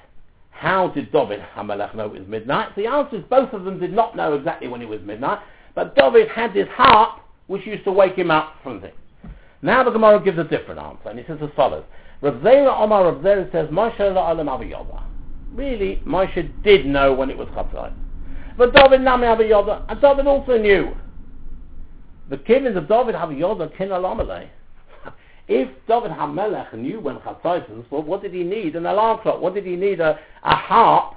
[0.50, 2.74] how did David Hamelech know it was midnight?
[2.76, 5.40] The answer is both of them did not know exactly when it was midnight,
[5.74, 8.94] but David had this harp which used to wake him up from things.
[9.62, 11.84] Now the Gemara gives a different answer, and he says as follows.
[12.20, 13.18] Rav Omar
[13.50, 15.02] says, Moshe la'alam aviyoda.
[15.52, 17.92] Really, Moshe did know when it was Chatzai.
[18.56, 20.94] But David nami aviyoda, and David also knew.
[22.30, 24.48] The killings of David aviyoda kin alamalei.
[25.46, 28.76] If David HaMelech knew when Chatzai was, well, what did he need?
[28.76, 29.42] An alarm clock.
[29.42, 30.00] What did he need?
[30.00, 31.16] A, a harp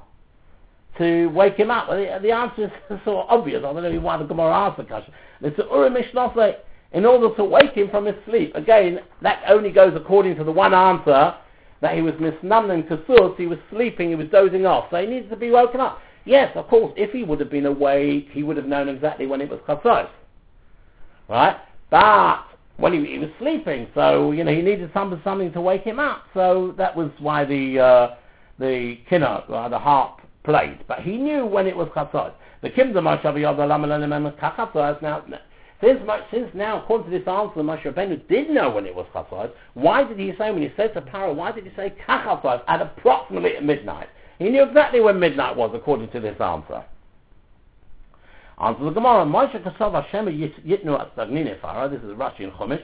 [0.97, 1.88] to wake him up?
[1.88, 2.71] Well, the, the answer is
[3.06, 3.60] sort of obvious.
[3.60, 5.13] I don't know why the Gemara asked the question.
[5.41, 6.58] It's Urim Mishnasei
[6.91, 8.54] in order to wake him from his sleep.
[8.56, 11.36] Again, that only goes according to the one answer
[11.82, 15.30] that he was misnamning kasus, he was sleeping, he was dozing off, so he needs
[15.30, 16.00] to be woken up.
[16.28, 19.40] Yes, of course, if he would have been awake, he would have known exactly when
[19.40, 20.10] it was chasos.
[21.30, 21.58] Right?
[21.90, 22.44] But
[22.76, 26.00] when he, he was sleeping, so, you know, he needed something, something to wake him
[26.00, 26.24] up.
[26.34, 28.16] So that was why the, uh,
[28.60, 30.86] the kinner, uh, the harp played.
[30.88, 32.34] But he knew when it was chasos.
[32.62, 32.94] The kim
[35.02, 35.24] now,
[35.80, 36.00] since,
[36.32, 40.04] since now, according to this answer, Moshe Rabbeinu did know when it was Chatzos, why
[40.04, 43.56] did he say, when he said to Paro, why did he say Kachatzos at approximately
[43.56, 44.08] at midnight?
[44.39, 46.84] He knew exactly when midnight was, according to this answer.
[48.60, 52.82] Answer the Gemara, Moshe Kasav Hashem Yitnu at Stagnine this is Rashi and Chumash,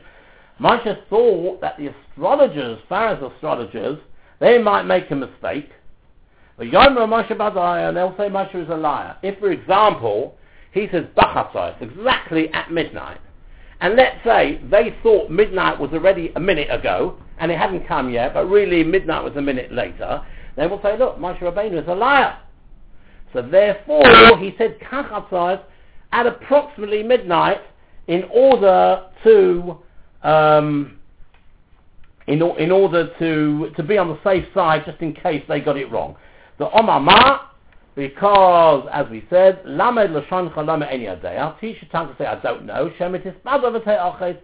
[0.60, 3.98] Moshe thought that the astrologers, Pharaoh's astrologers,
[4.40, 5.70] they might make a mistake,
[6.58, 9.18] but Yomra Moshe Badaya, and they'll say Moshe is a liar.
[9.24, 10.36] If, for example,
[10.72, 13.20] he says Bachatzos, exactly at midnight.
[13.82, 18.12] And let's say they thought midnight was already a minute ago, and it hadn't come
[18.12, 20.24] yet, but really midnight was a minute later.
[20.56, 22.38] They will say, look, Moshe Rabbeinu is a liar.
[23.34, 25.62] So therefore, he said Kachatzos
[26.12, 27.62] at approximately midnight
[28.08, 29.78] in order to
[30.22, 30.98] um,
[32.28, 35.78] in, in order to to be on the safe side, just in case they got
[35.78, 36.16] it wrong.
[36.60, 37.40] The Omar Ma
[37.96, 42.40] because, as we said, Lamed Lashon Chalama Eni Adea, teach your tongue to say, I
[42.42, 44.40] don't know, Shemitis Badavate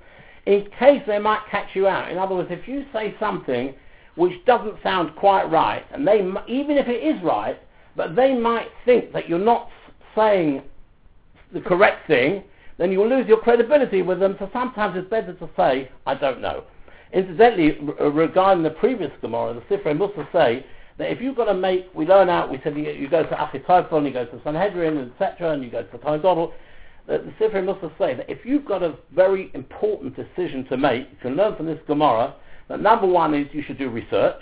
[0.45, 2.11] in case they might catch you out.
[2.11, 3.73] In other words, if you say something
[4.15, 7.59] which doesn't sound quite right, and they, even if it is right,
[7.95, 9.69] but they might think that you're not
[10.15, 10.61] saying
[11.53, 12.43] the correct thing,
[12.77, 16.15] then you will lose your credibility with them, so sometimes it's better to say, I
[16.15, 16.63] don't know.
[17.11, 20.65] Incidentally, uh, regarding the previous Gemara, the Sifrei Mussar say
[20.97, 23.35] that if you've got to make, we learn out, we said you, you go to
[23.35, 26.53] Achitophel, you go to Sanhedrin, etc., and you go to Toledot,
[27.07, 31.09] the, the Sifrei must say that if you've got a very important decision to make,
[31.09, 32.35] you can learn from this Gemara
[32.69, 34.41] that number one is you should do research,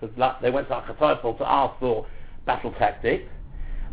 [0.00, 2.06] because they went to Achitophel to ask for
[2.46, 3.28] battle tactics.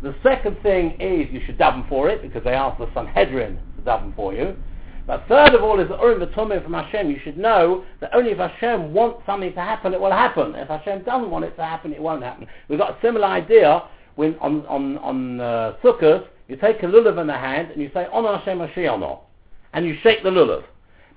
[0.02, 3.82] The second thing is you should daven for it, because they asked the Sanhedrin to
[3.82, 4.56] daven for you.
[5.06, 7.10] But third of all is the Urim V'Tumim from Hashem.
[7.10, 10.54] You should know that only if Hashem wants something to happen, it will happen.
[10.54, 12.46] If Hashem doesn't want it to happen, it won't happen.
[12.68, 13.82] We've got a similar idea
[14.16, 17.90] when on on on uh, Sukkot, you take a lulav in the hand and you
[17.94, 19.20] say On Hashem Mashiach,
[19.72, 20.64] and you shake the lulav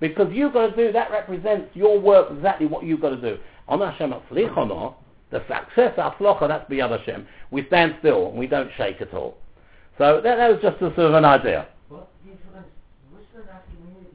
[0.04, 3.38] because you've got to do that represents your work exactly what you've got to do.
[3.70, 4.96] On Hashem Atzlichono,
[5.32, 7.26] the success Atzlocha, that's B'Yad Hashem.
[7.52, 9.38] We stand still and we don't shake at all.
[9.98, 11.70] So that, that was just a sort of an idea.
[11.90, 12.36] But his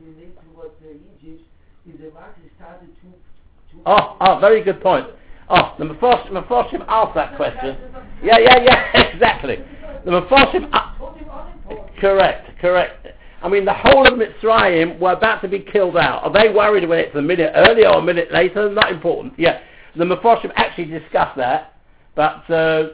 [0.04, 1.42] relates to what uh, Egypt
[1.86, 3.78] is the Marxist started to...
[3.86, 5.06] Oh, oh, very good point.
[5.48, 7.78] Oh, the Mefarshim asked that question.
[8.22, 9.56] Yeah, yeah, yeah, exactly.
[10.04, 13.06] The Mefarshim, uh, correct, correct.
[13.40, 16.24] I mean, the whole of Mitzrayim were about to be killed out.
[16.24, 18.68] Are they worried when it's a minute earlier or a minute later?
[18.70, 19.34] Not important.
[19.38, 19.60] Yeah,
[19.96, 21.74] the Mefarshim actually discussed that,
[22.16, 22.88] but uh,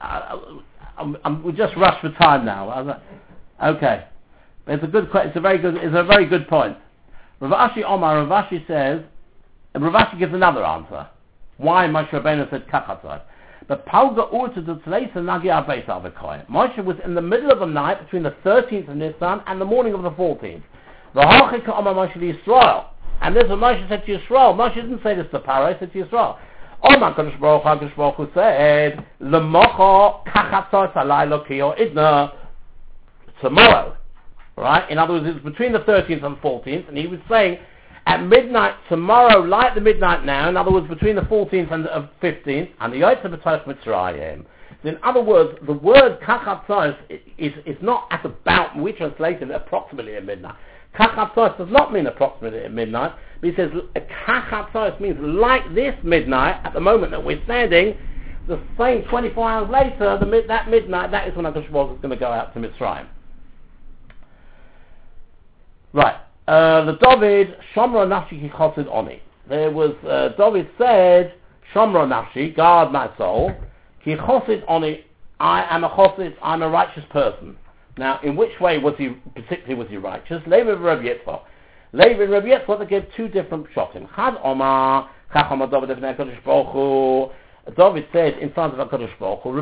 [0.00, 0.60] I,
[0.98, 3.00] I'm, I'm, we just rush for time now.
[3.62, 4.04] Okay,
[4.66, 5.08] it's a good.
[5.14, 5.76] It's a very good.
[5.76, 6.76] It's a very good point.
[7.40, 9.00] Rav Ashi Omar, Rav Ashi says,
[9.74, 11.08] and Rav Ashi gives another answer.
[11.56, 13.22] Why Moshe Rabbeinu said kachatzai.
[13.72, 16.46] But Palga Urta to Tleisa Nagi Abeis Avikoy.
[16.46, 19.64] Moshe was in the middle of the night between the 13th of Nisan and the
[19.64, 20.60] morning of the 14th.
[21.14, 22.88] The V'hachika Omar Moshe Yisrael.
[23.22, 24.54] And this is Moshe said to Yisrael.
[24.54, 26.36] Moshe didn't say this to Paro, he said to Yisrael.
[26.82, 32.30] Omar Kadosh Baruch HaKadosh Baruch Hu said, L'mocho kachatzot alaylo kiyo idna.
[33.40, 33.96] Tomorrow,
[34.54, 34.90] Right?
[34.90, 37.56] In other words, it's between the 13th and 14th, and he was saying
[38.12, 42.10] at midnight tomorrow, like the midnight now, in other words, between the 14th and the
[42.22, 44.44] 15th, and the Yotze B'Tosh Mitzrayim.
[44.84, 46.94] In other words, the word kachatzos
[47.38, 50.56] is, is not at about, we translated it approximately at midnight.
[50.94, 53.70] Kachatzos does not mean approximately at midnight, but he says
[54.26, 57.96] Kachatzos means like this midnight, at the moment that we're standing,
[58.46, 62.16] the same 24 hours later, the that midnight, that is when HaKadosh is going to
[62.16, 63.06] go out to Mitzrayim.
[65.94, 66.16] Right.
[66.48, 69.22] Uh, the David, Shomra Nafshi Kichosid Oni.
[69.48, 71.34] There was, uh, David said,
[71.72, 73.52] Shomra Nafshi, guard my soul,
[74.04, 75.04] Kichosid Oni,
[75.38, 77.56] I am a chosid, I'm a righteous person.
[77.98, 80.42] Now, in which way was he, particularly was he righteous?
[80.46, 81.42] Levi Rabbi Yitzchak.
[81.92, 84.08] Levi Rabbi Yitzchak, they gave two different shotim.
[84.14, 85.88] Chad Omar, Chach Omar David.
[87.76, 89.52] David said in front of HaKadosh Baruch Hu,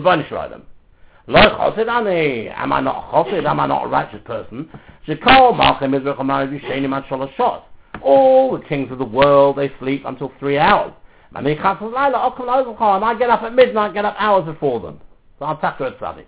[1.26, 4.68] Lo chosid am I not chosid, am I not a righteous person?
[5.06, 7.62] Shekol Malchem Mizrach Amar Yishenim Ad Shaloshot.
[8.02, 10.92] All the kings of the world, they sleep until three hours.
[11.34, 12.34] And I oh,
[12.80, 15.00] oh, get up at midnight, get up hours before them.
[15.38, 16.26] So I'll tackle a tzaddik.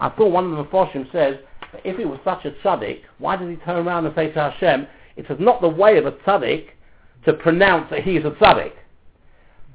[0.00, 1.36] I thought one of the Mephoshim says,
[1.72, 4.50] that if he was such a tzaddik, why did he turn around and say to
[4.50, 6.68] Hashem, it is not the way of a tzaddik
[7.26, 8.72] to pronounce that he is a tzaddik.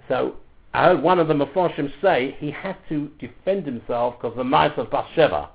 [0.08, 0.38] So
[0.78, 4.74] I heard one of the Mephoshim say he had to defend himself because the mice
[4.78, 5.50] of Bathsheba.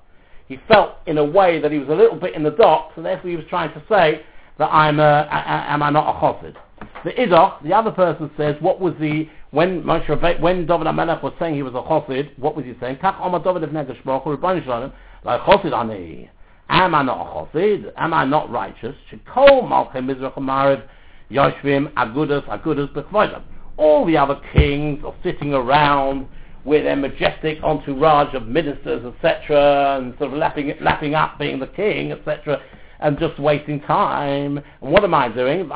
[0.48, 3.02] He felt in a way that he was a little bit in the dock, so
[3.02, 4.22] therefore he was trying to say
[4.58, 6.56] that I'm a, am I not a chassid.
[7.04, 11.22] The Idoch, the other person says, what was the, when Moshe Rabbe, when David HaMelech
[11.22, 12.96] was saying he was a chassid, what was he saying?
[12.96, 14.24] Kach Omar David of Negesh Baruch
[14.64, 14.92] Shalom,
[15.22, 16.28] like chassid ani.
[16.68, 17.92] Am I not a chassid?
[17.96, 18.96] Am I not righteous?
[19.12, 20.82] Shekol Malchem Mizrach Amarev,
[21.30, 23.42] Yoshvim, Agudas, Agudas, Bechvoidim.
[23.76, 26.28] All the other kings are sitting around
[26.64, 31.66] with their majestic entourage of ministers, etc., and sort of lapping, lapping up being the
[31.66, 32.60] king, etc.,
[33.00, 34.58] and just wasting time.
[34.58, 35.66] And what am I doing?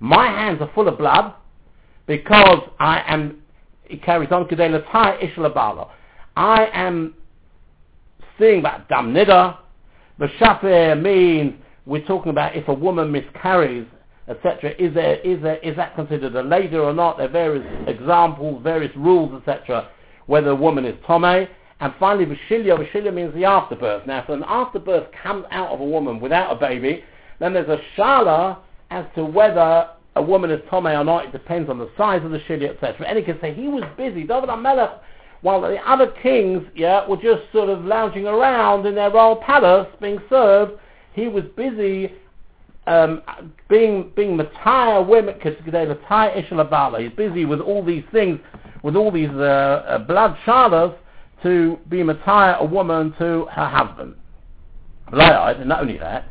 [0.00, 1.34] My hands are full of blood
[2.06, 3.42] because I am,
[3.84, 4.48] it carries on,
[6.36, 7.14] I am
[8.38, 9.58] seeing that dam nida.
[10.18, 11.54] The means
[11.86, 13.86] we're talking about if a woman miscarries,
[14.28, 14.72] etc.
[14.78, 17.16] Is there is there is that considered a leida or not?
[17.16, 19.88] There are various examples, various rules, etc.
[20.26, 21.48] Whether a woman is tome.
[21.82, 24.06] And finally, Vashilya, Vashilya means the afterbirth.
[24.06, 27.02] Now, if an afterbirth comes out of a woman without a baby,
[27.38, 28.58] then there's a shala
[28.90, 31.24] as to whether a woman is tome or not.
[31.24, 33.06] It depends on the size of the shilya, etc.
[33.08, 34.24] And he can say he was busy.
[34.24, 34.98] David HaMelech,
[35.40, 39.88] while the other kings, yeah, were just sort of lounging around in their royal palace
[40.00, 40.72] being served,
[41.12, 42.12] he was busy
[42.86, 43.22] um,
[43.68, 47.00] being being Mataya women Mataya Ishalabala.
[47.02, 48.40] He's busy with all these things,
[48.82, 50.94] with all these uh, uh, blood shadas
[51.42, 54.14] to be Mataya a woman to her husband.
[55.12, 56.26] And not only that.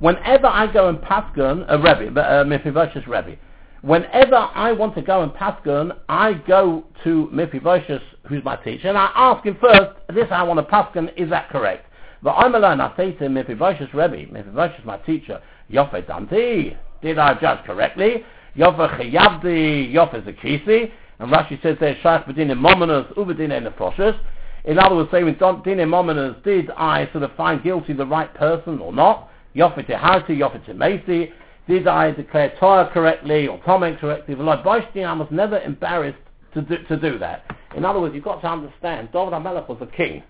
[0.00, 3.36] Whenever I go and Paskin, a Rebbe, uh, Mephibosheth Rebbe,
[3.84, 8.96] whenever I want to go and Paskin, I go to Mephibosheth, who's my teacher, and
[8.96, 11.86] I ask him first, this I want to Paskin, is that correct?
[12.22, 17.38] But I'm alone, I say to Mephibosheth Rebbe, Mephibosheth my teacher, Yofe Danti, did I
[17.38, 18.24] judge correctly?
[18.56, 24.18] Yofe Chayavdi, Yofe Zakisi, and Rashi says there, Shaykh Bedin Mominus, Ubedin Nefoshes.
[24.64, 28.78] In other words, saying, Din Mominus, did I sort of find guilty the right person
[28.78, 29.28] or not?
[29.54, 31.30] Yofe Teharti, Yofe Temesi,
[31.66, 34.34] did I declare Torah correctly or comment correctly?
[34.34, 36.18] I was never embarrassed
[36.54, 37.44] to do, to do that.
[37.76, 40.22] In other words, you've got to understand, David HaMelech was a king.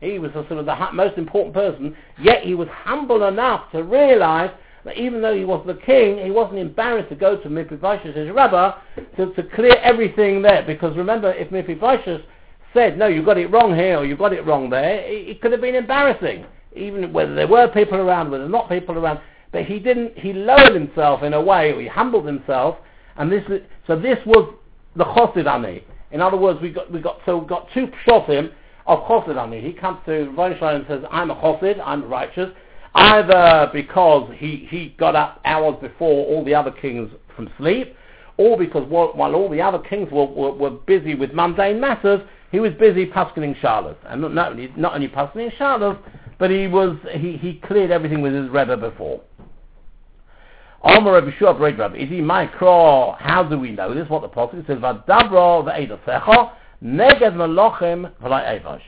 [0.00, 3.82] He was a sort of the most important person, yet he was humble enough to
[3.82, 4.50] realize
[4.84, 8.30] that even though he was the king, he wasn't embarrassed to go to Mephibosheth, his
[8.30, 8.72] rabbi,
[9.16, 10.62] to, to clear everything there.
[10.62, 12.22] Because remember, if Mephibosheth
[12.72, 15.40] said, no, you got it wrong here or you got it wrong there, it, it
[15.40, 16.46] could have been embarrassing.
[16.76, 19.20] Even whether there were people around, whether not people around.
[19.52, 22.76] But he didn't, he lowered himself in a way, he humbled himself,
[23.16, 23.42] and this,
[23.86, 24.54] so this was
[24.96, 25.84] the chosid ani.
[26.10, 28.52] In other words, we got, we got, so we got two shotim
[28.86, 29.60] of chosid ani.
[29.60, 32.50] He comes to Ravenshaw and says, I'm a chosid, I'm righteous,
[32.94, 37.94] either because he, he got up hours before all the other kings from sleep,
[38.36, 42.20] or because while, while all the other kings were, were, were, busy with mundane matters,
[42.50, 43.96] he was busy paskening shailos.
[44.06, 45.98] And not, not only, not only paskening shailos,
[46.38, 49.20] but he was, he, he cleared everything with his Rebbe before.
[50.82, 53.16] Omer Rabbi Shua Breid Rabbi my craw.
[53.18, 54.08] How do we know this?
[54.08, 56.52] What the prophet says: "Vadabro ve'edasecha
[56.84, 58.82] neged melochim v'lai evash."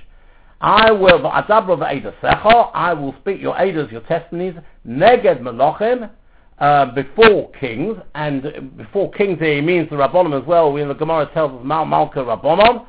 [0.61, 2.71] I will v'adabro ve'edasecha.
[2.75, 4.55] I will speak your edas, your testimonies,
[4.87, 6.11] neged melochim,
[6.61, 10.73] uh, before kings, and before kings here he means the rabbonim as well.
[10.73, 12.87] We, the Gemara tells us Mal Malka rabbonim,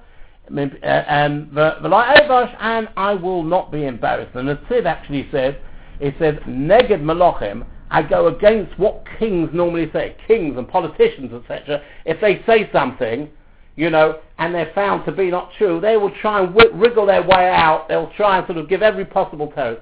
[0.48, 4.36] and the v'lai evash, and I will not be embarrassed.
[4.36, 5.56] And the Sid actually says,
[6.00, 7.66] it says neged melochim.
[7.92, 11.84] I go against what kings normally say, kings and politicians, etc.
[12.06, 13.30] If they say something,
[13.76, 17.22] you know, and they're found to be not true, they will try and wriggle their
[17.22, 17.90] way out.
[17.90, 19.82] They'll try and sort of give every possible terror.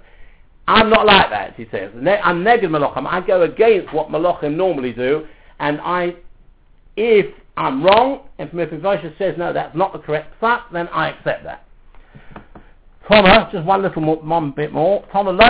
[0.67, 1.91] I'm not like that, he says.
[1.95, 3.05] I'm neged malachim.
[3.05, 5.27] I go against what malachim normally do,
[5.59, 6.15] and I,
[6.95, 11.43] if I'm wrong, if Mephibosheth says no, that's not the correct fact, then I accept
[11.43, 11.65] that.
[13.09, 15.03] Toma, just one little more, one bit more.
[15.11, 15.47] Toma lo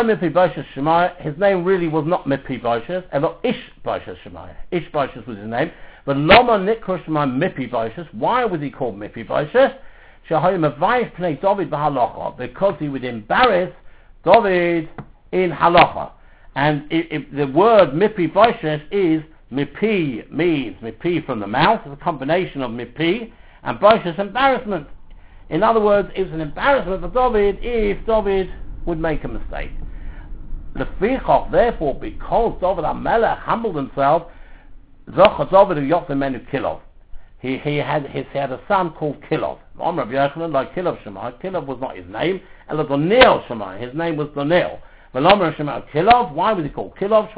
[0.74, 1.14] Shemaiah.
[1.20, 4.55] His name really was not Mephibosheth, ever Ishbosheth Shemaiah.
[4.72, 5.70] Ishbosheth was his name.
[6.05, 8.07] But Loma Nikra Shemaiah Mephibosheth.
[8.14, 9.74] Why was he called Mephibosheth?
[12.38, 13.74] Because he would embarrass
[14.24, 14.89] David
[15.34, 16.12] in halacha.
[16.55, 21.82] And it, it, the word Mephibosheth is Mipi, means Mipi from the mouth.
[21.86, 23.34] It's a combination of Mipi
[23.64, 24.88] and Bosheth, embarrassment.
[25.50, 28.50] In other words, it was an embarrassment for David if David
[28.86, 29.72] would make a mistake.
[30.76, 34.28] The Fichach, therefore, because David HaMelech humbled himself,
[35.10, 36.82] Zocha David Yochemenu Kilov.
[37.39, 39.60] He, he, had, he had a son called Kilov.
[39.80, 41.41] Om Rabbi Yochanan, like Kilov Shemai.
[41.41, 42.41] Kilov was not his name.
[42.70, 43.82] Ela Donil Shemai.
[43.82, 44.80] His name was Donil.
[45.16, 46.34] Velomer Shemai Kilov.
[46.34, 47.30] Why was he called Kilov?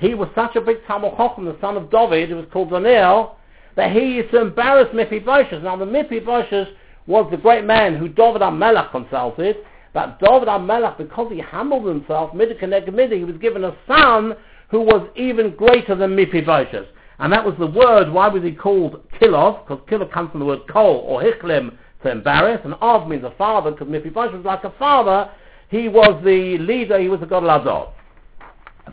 [0.00, 3.36] He was such a big Talmud Chochem, the son of David, who was called Donil,
[3.76, 5.62] that he used to embarrass Mephibosheth.
[5.62, 6.68] Now the Mephibosheth
[7.06, 9.56] was the great man who David HaMelech consulted,
[9.92, 14.34] but David HaMelech, because he humbled himself, Midikaneg Midi, he was given a son
[14.70, 16.86] who was even greater than Mephibosheth.
[17.18, 19.66] And that was the word, why was he called Kilov?
[19.66, 23.30] Because Kilov comes from the word kol, or Hichlim, to embarrass, and Av means a
[23.32, 25.30] father, because Mephibosheth was like a father.
[25.68, 27.92] He was the leader, he was the God of Lador.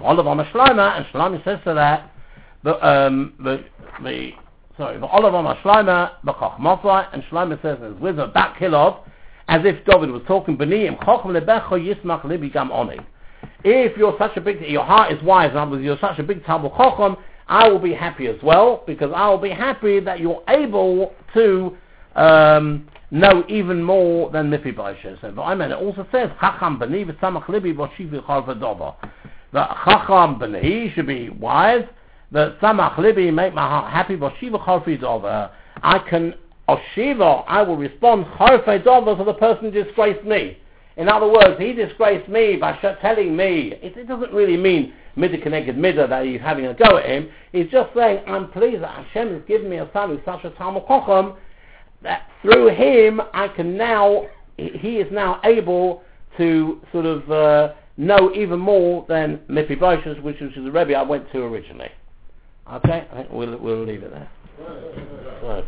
[0.01, 2.11] Olive on a Shlomo, and Shlomo says to that,
[2.63, 3.63] the, um, the,
[4.03, 4.31] the
[4.79, 9.01] sorry, the Olive on a Shlomo, B'chachmosai, and Shlomo says his wisdom, back Kilov,
[9.49, 12.97] as if David was talking, B'niyim, Chochem lebecho yismach libi gam oni.
[13.65, 16.71] If you're such a big, your heart is wise, other you're such a big Talmud
[16.71, 17.17] Chochem,
[17.47, 21.75] I will be happy as well, because I will be happy that you're able to
[22.15, 25.23] um, know even more than Mephibosheth.
[25.23, 28.95] And I mean, it also says, Chacham b'ni v'tzamach libi v'shivi chal v'dova.
[29.51, 31.83] That Chacham b'ni should be wise,
[32.31, 35.51] that Tzamach libi make my heart happy v'shivi chal v'dova.
[35.81, 36.35] I can,
[36.67, 40.57] Oshiva, I will respond chal v'dova to the person who disgraced me.
[40.97, 45.41] In other words, he disgraced me by telling me, it, it doesn't really mean middah
[45.41, 47.29] connected middah that he's having a go at him.
[47.53, 50.49] He's just saying, I'm pleased that Hashem has given me a son who's such a
[50.51, 51.37] Talmud Chochem,
[52.01, 54.27] that through him I can now,
[54.57, 56.03] he is now able
[56.37, 61.31] to sort of uh, know even more than Mephibosheth, which was the Rebbe I went
[61.31, 61.89] to originally.
[62.71, 64.29] Okay, we'll, we'll leave it there.
[65.41, 65.65] So.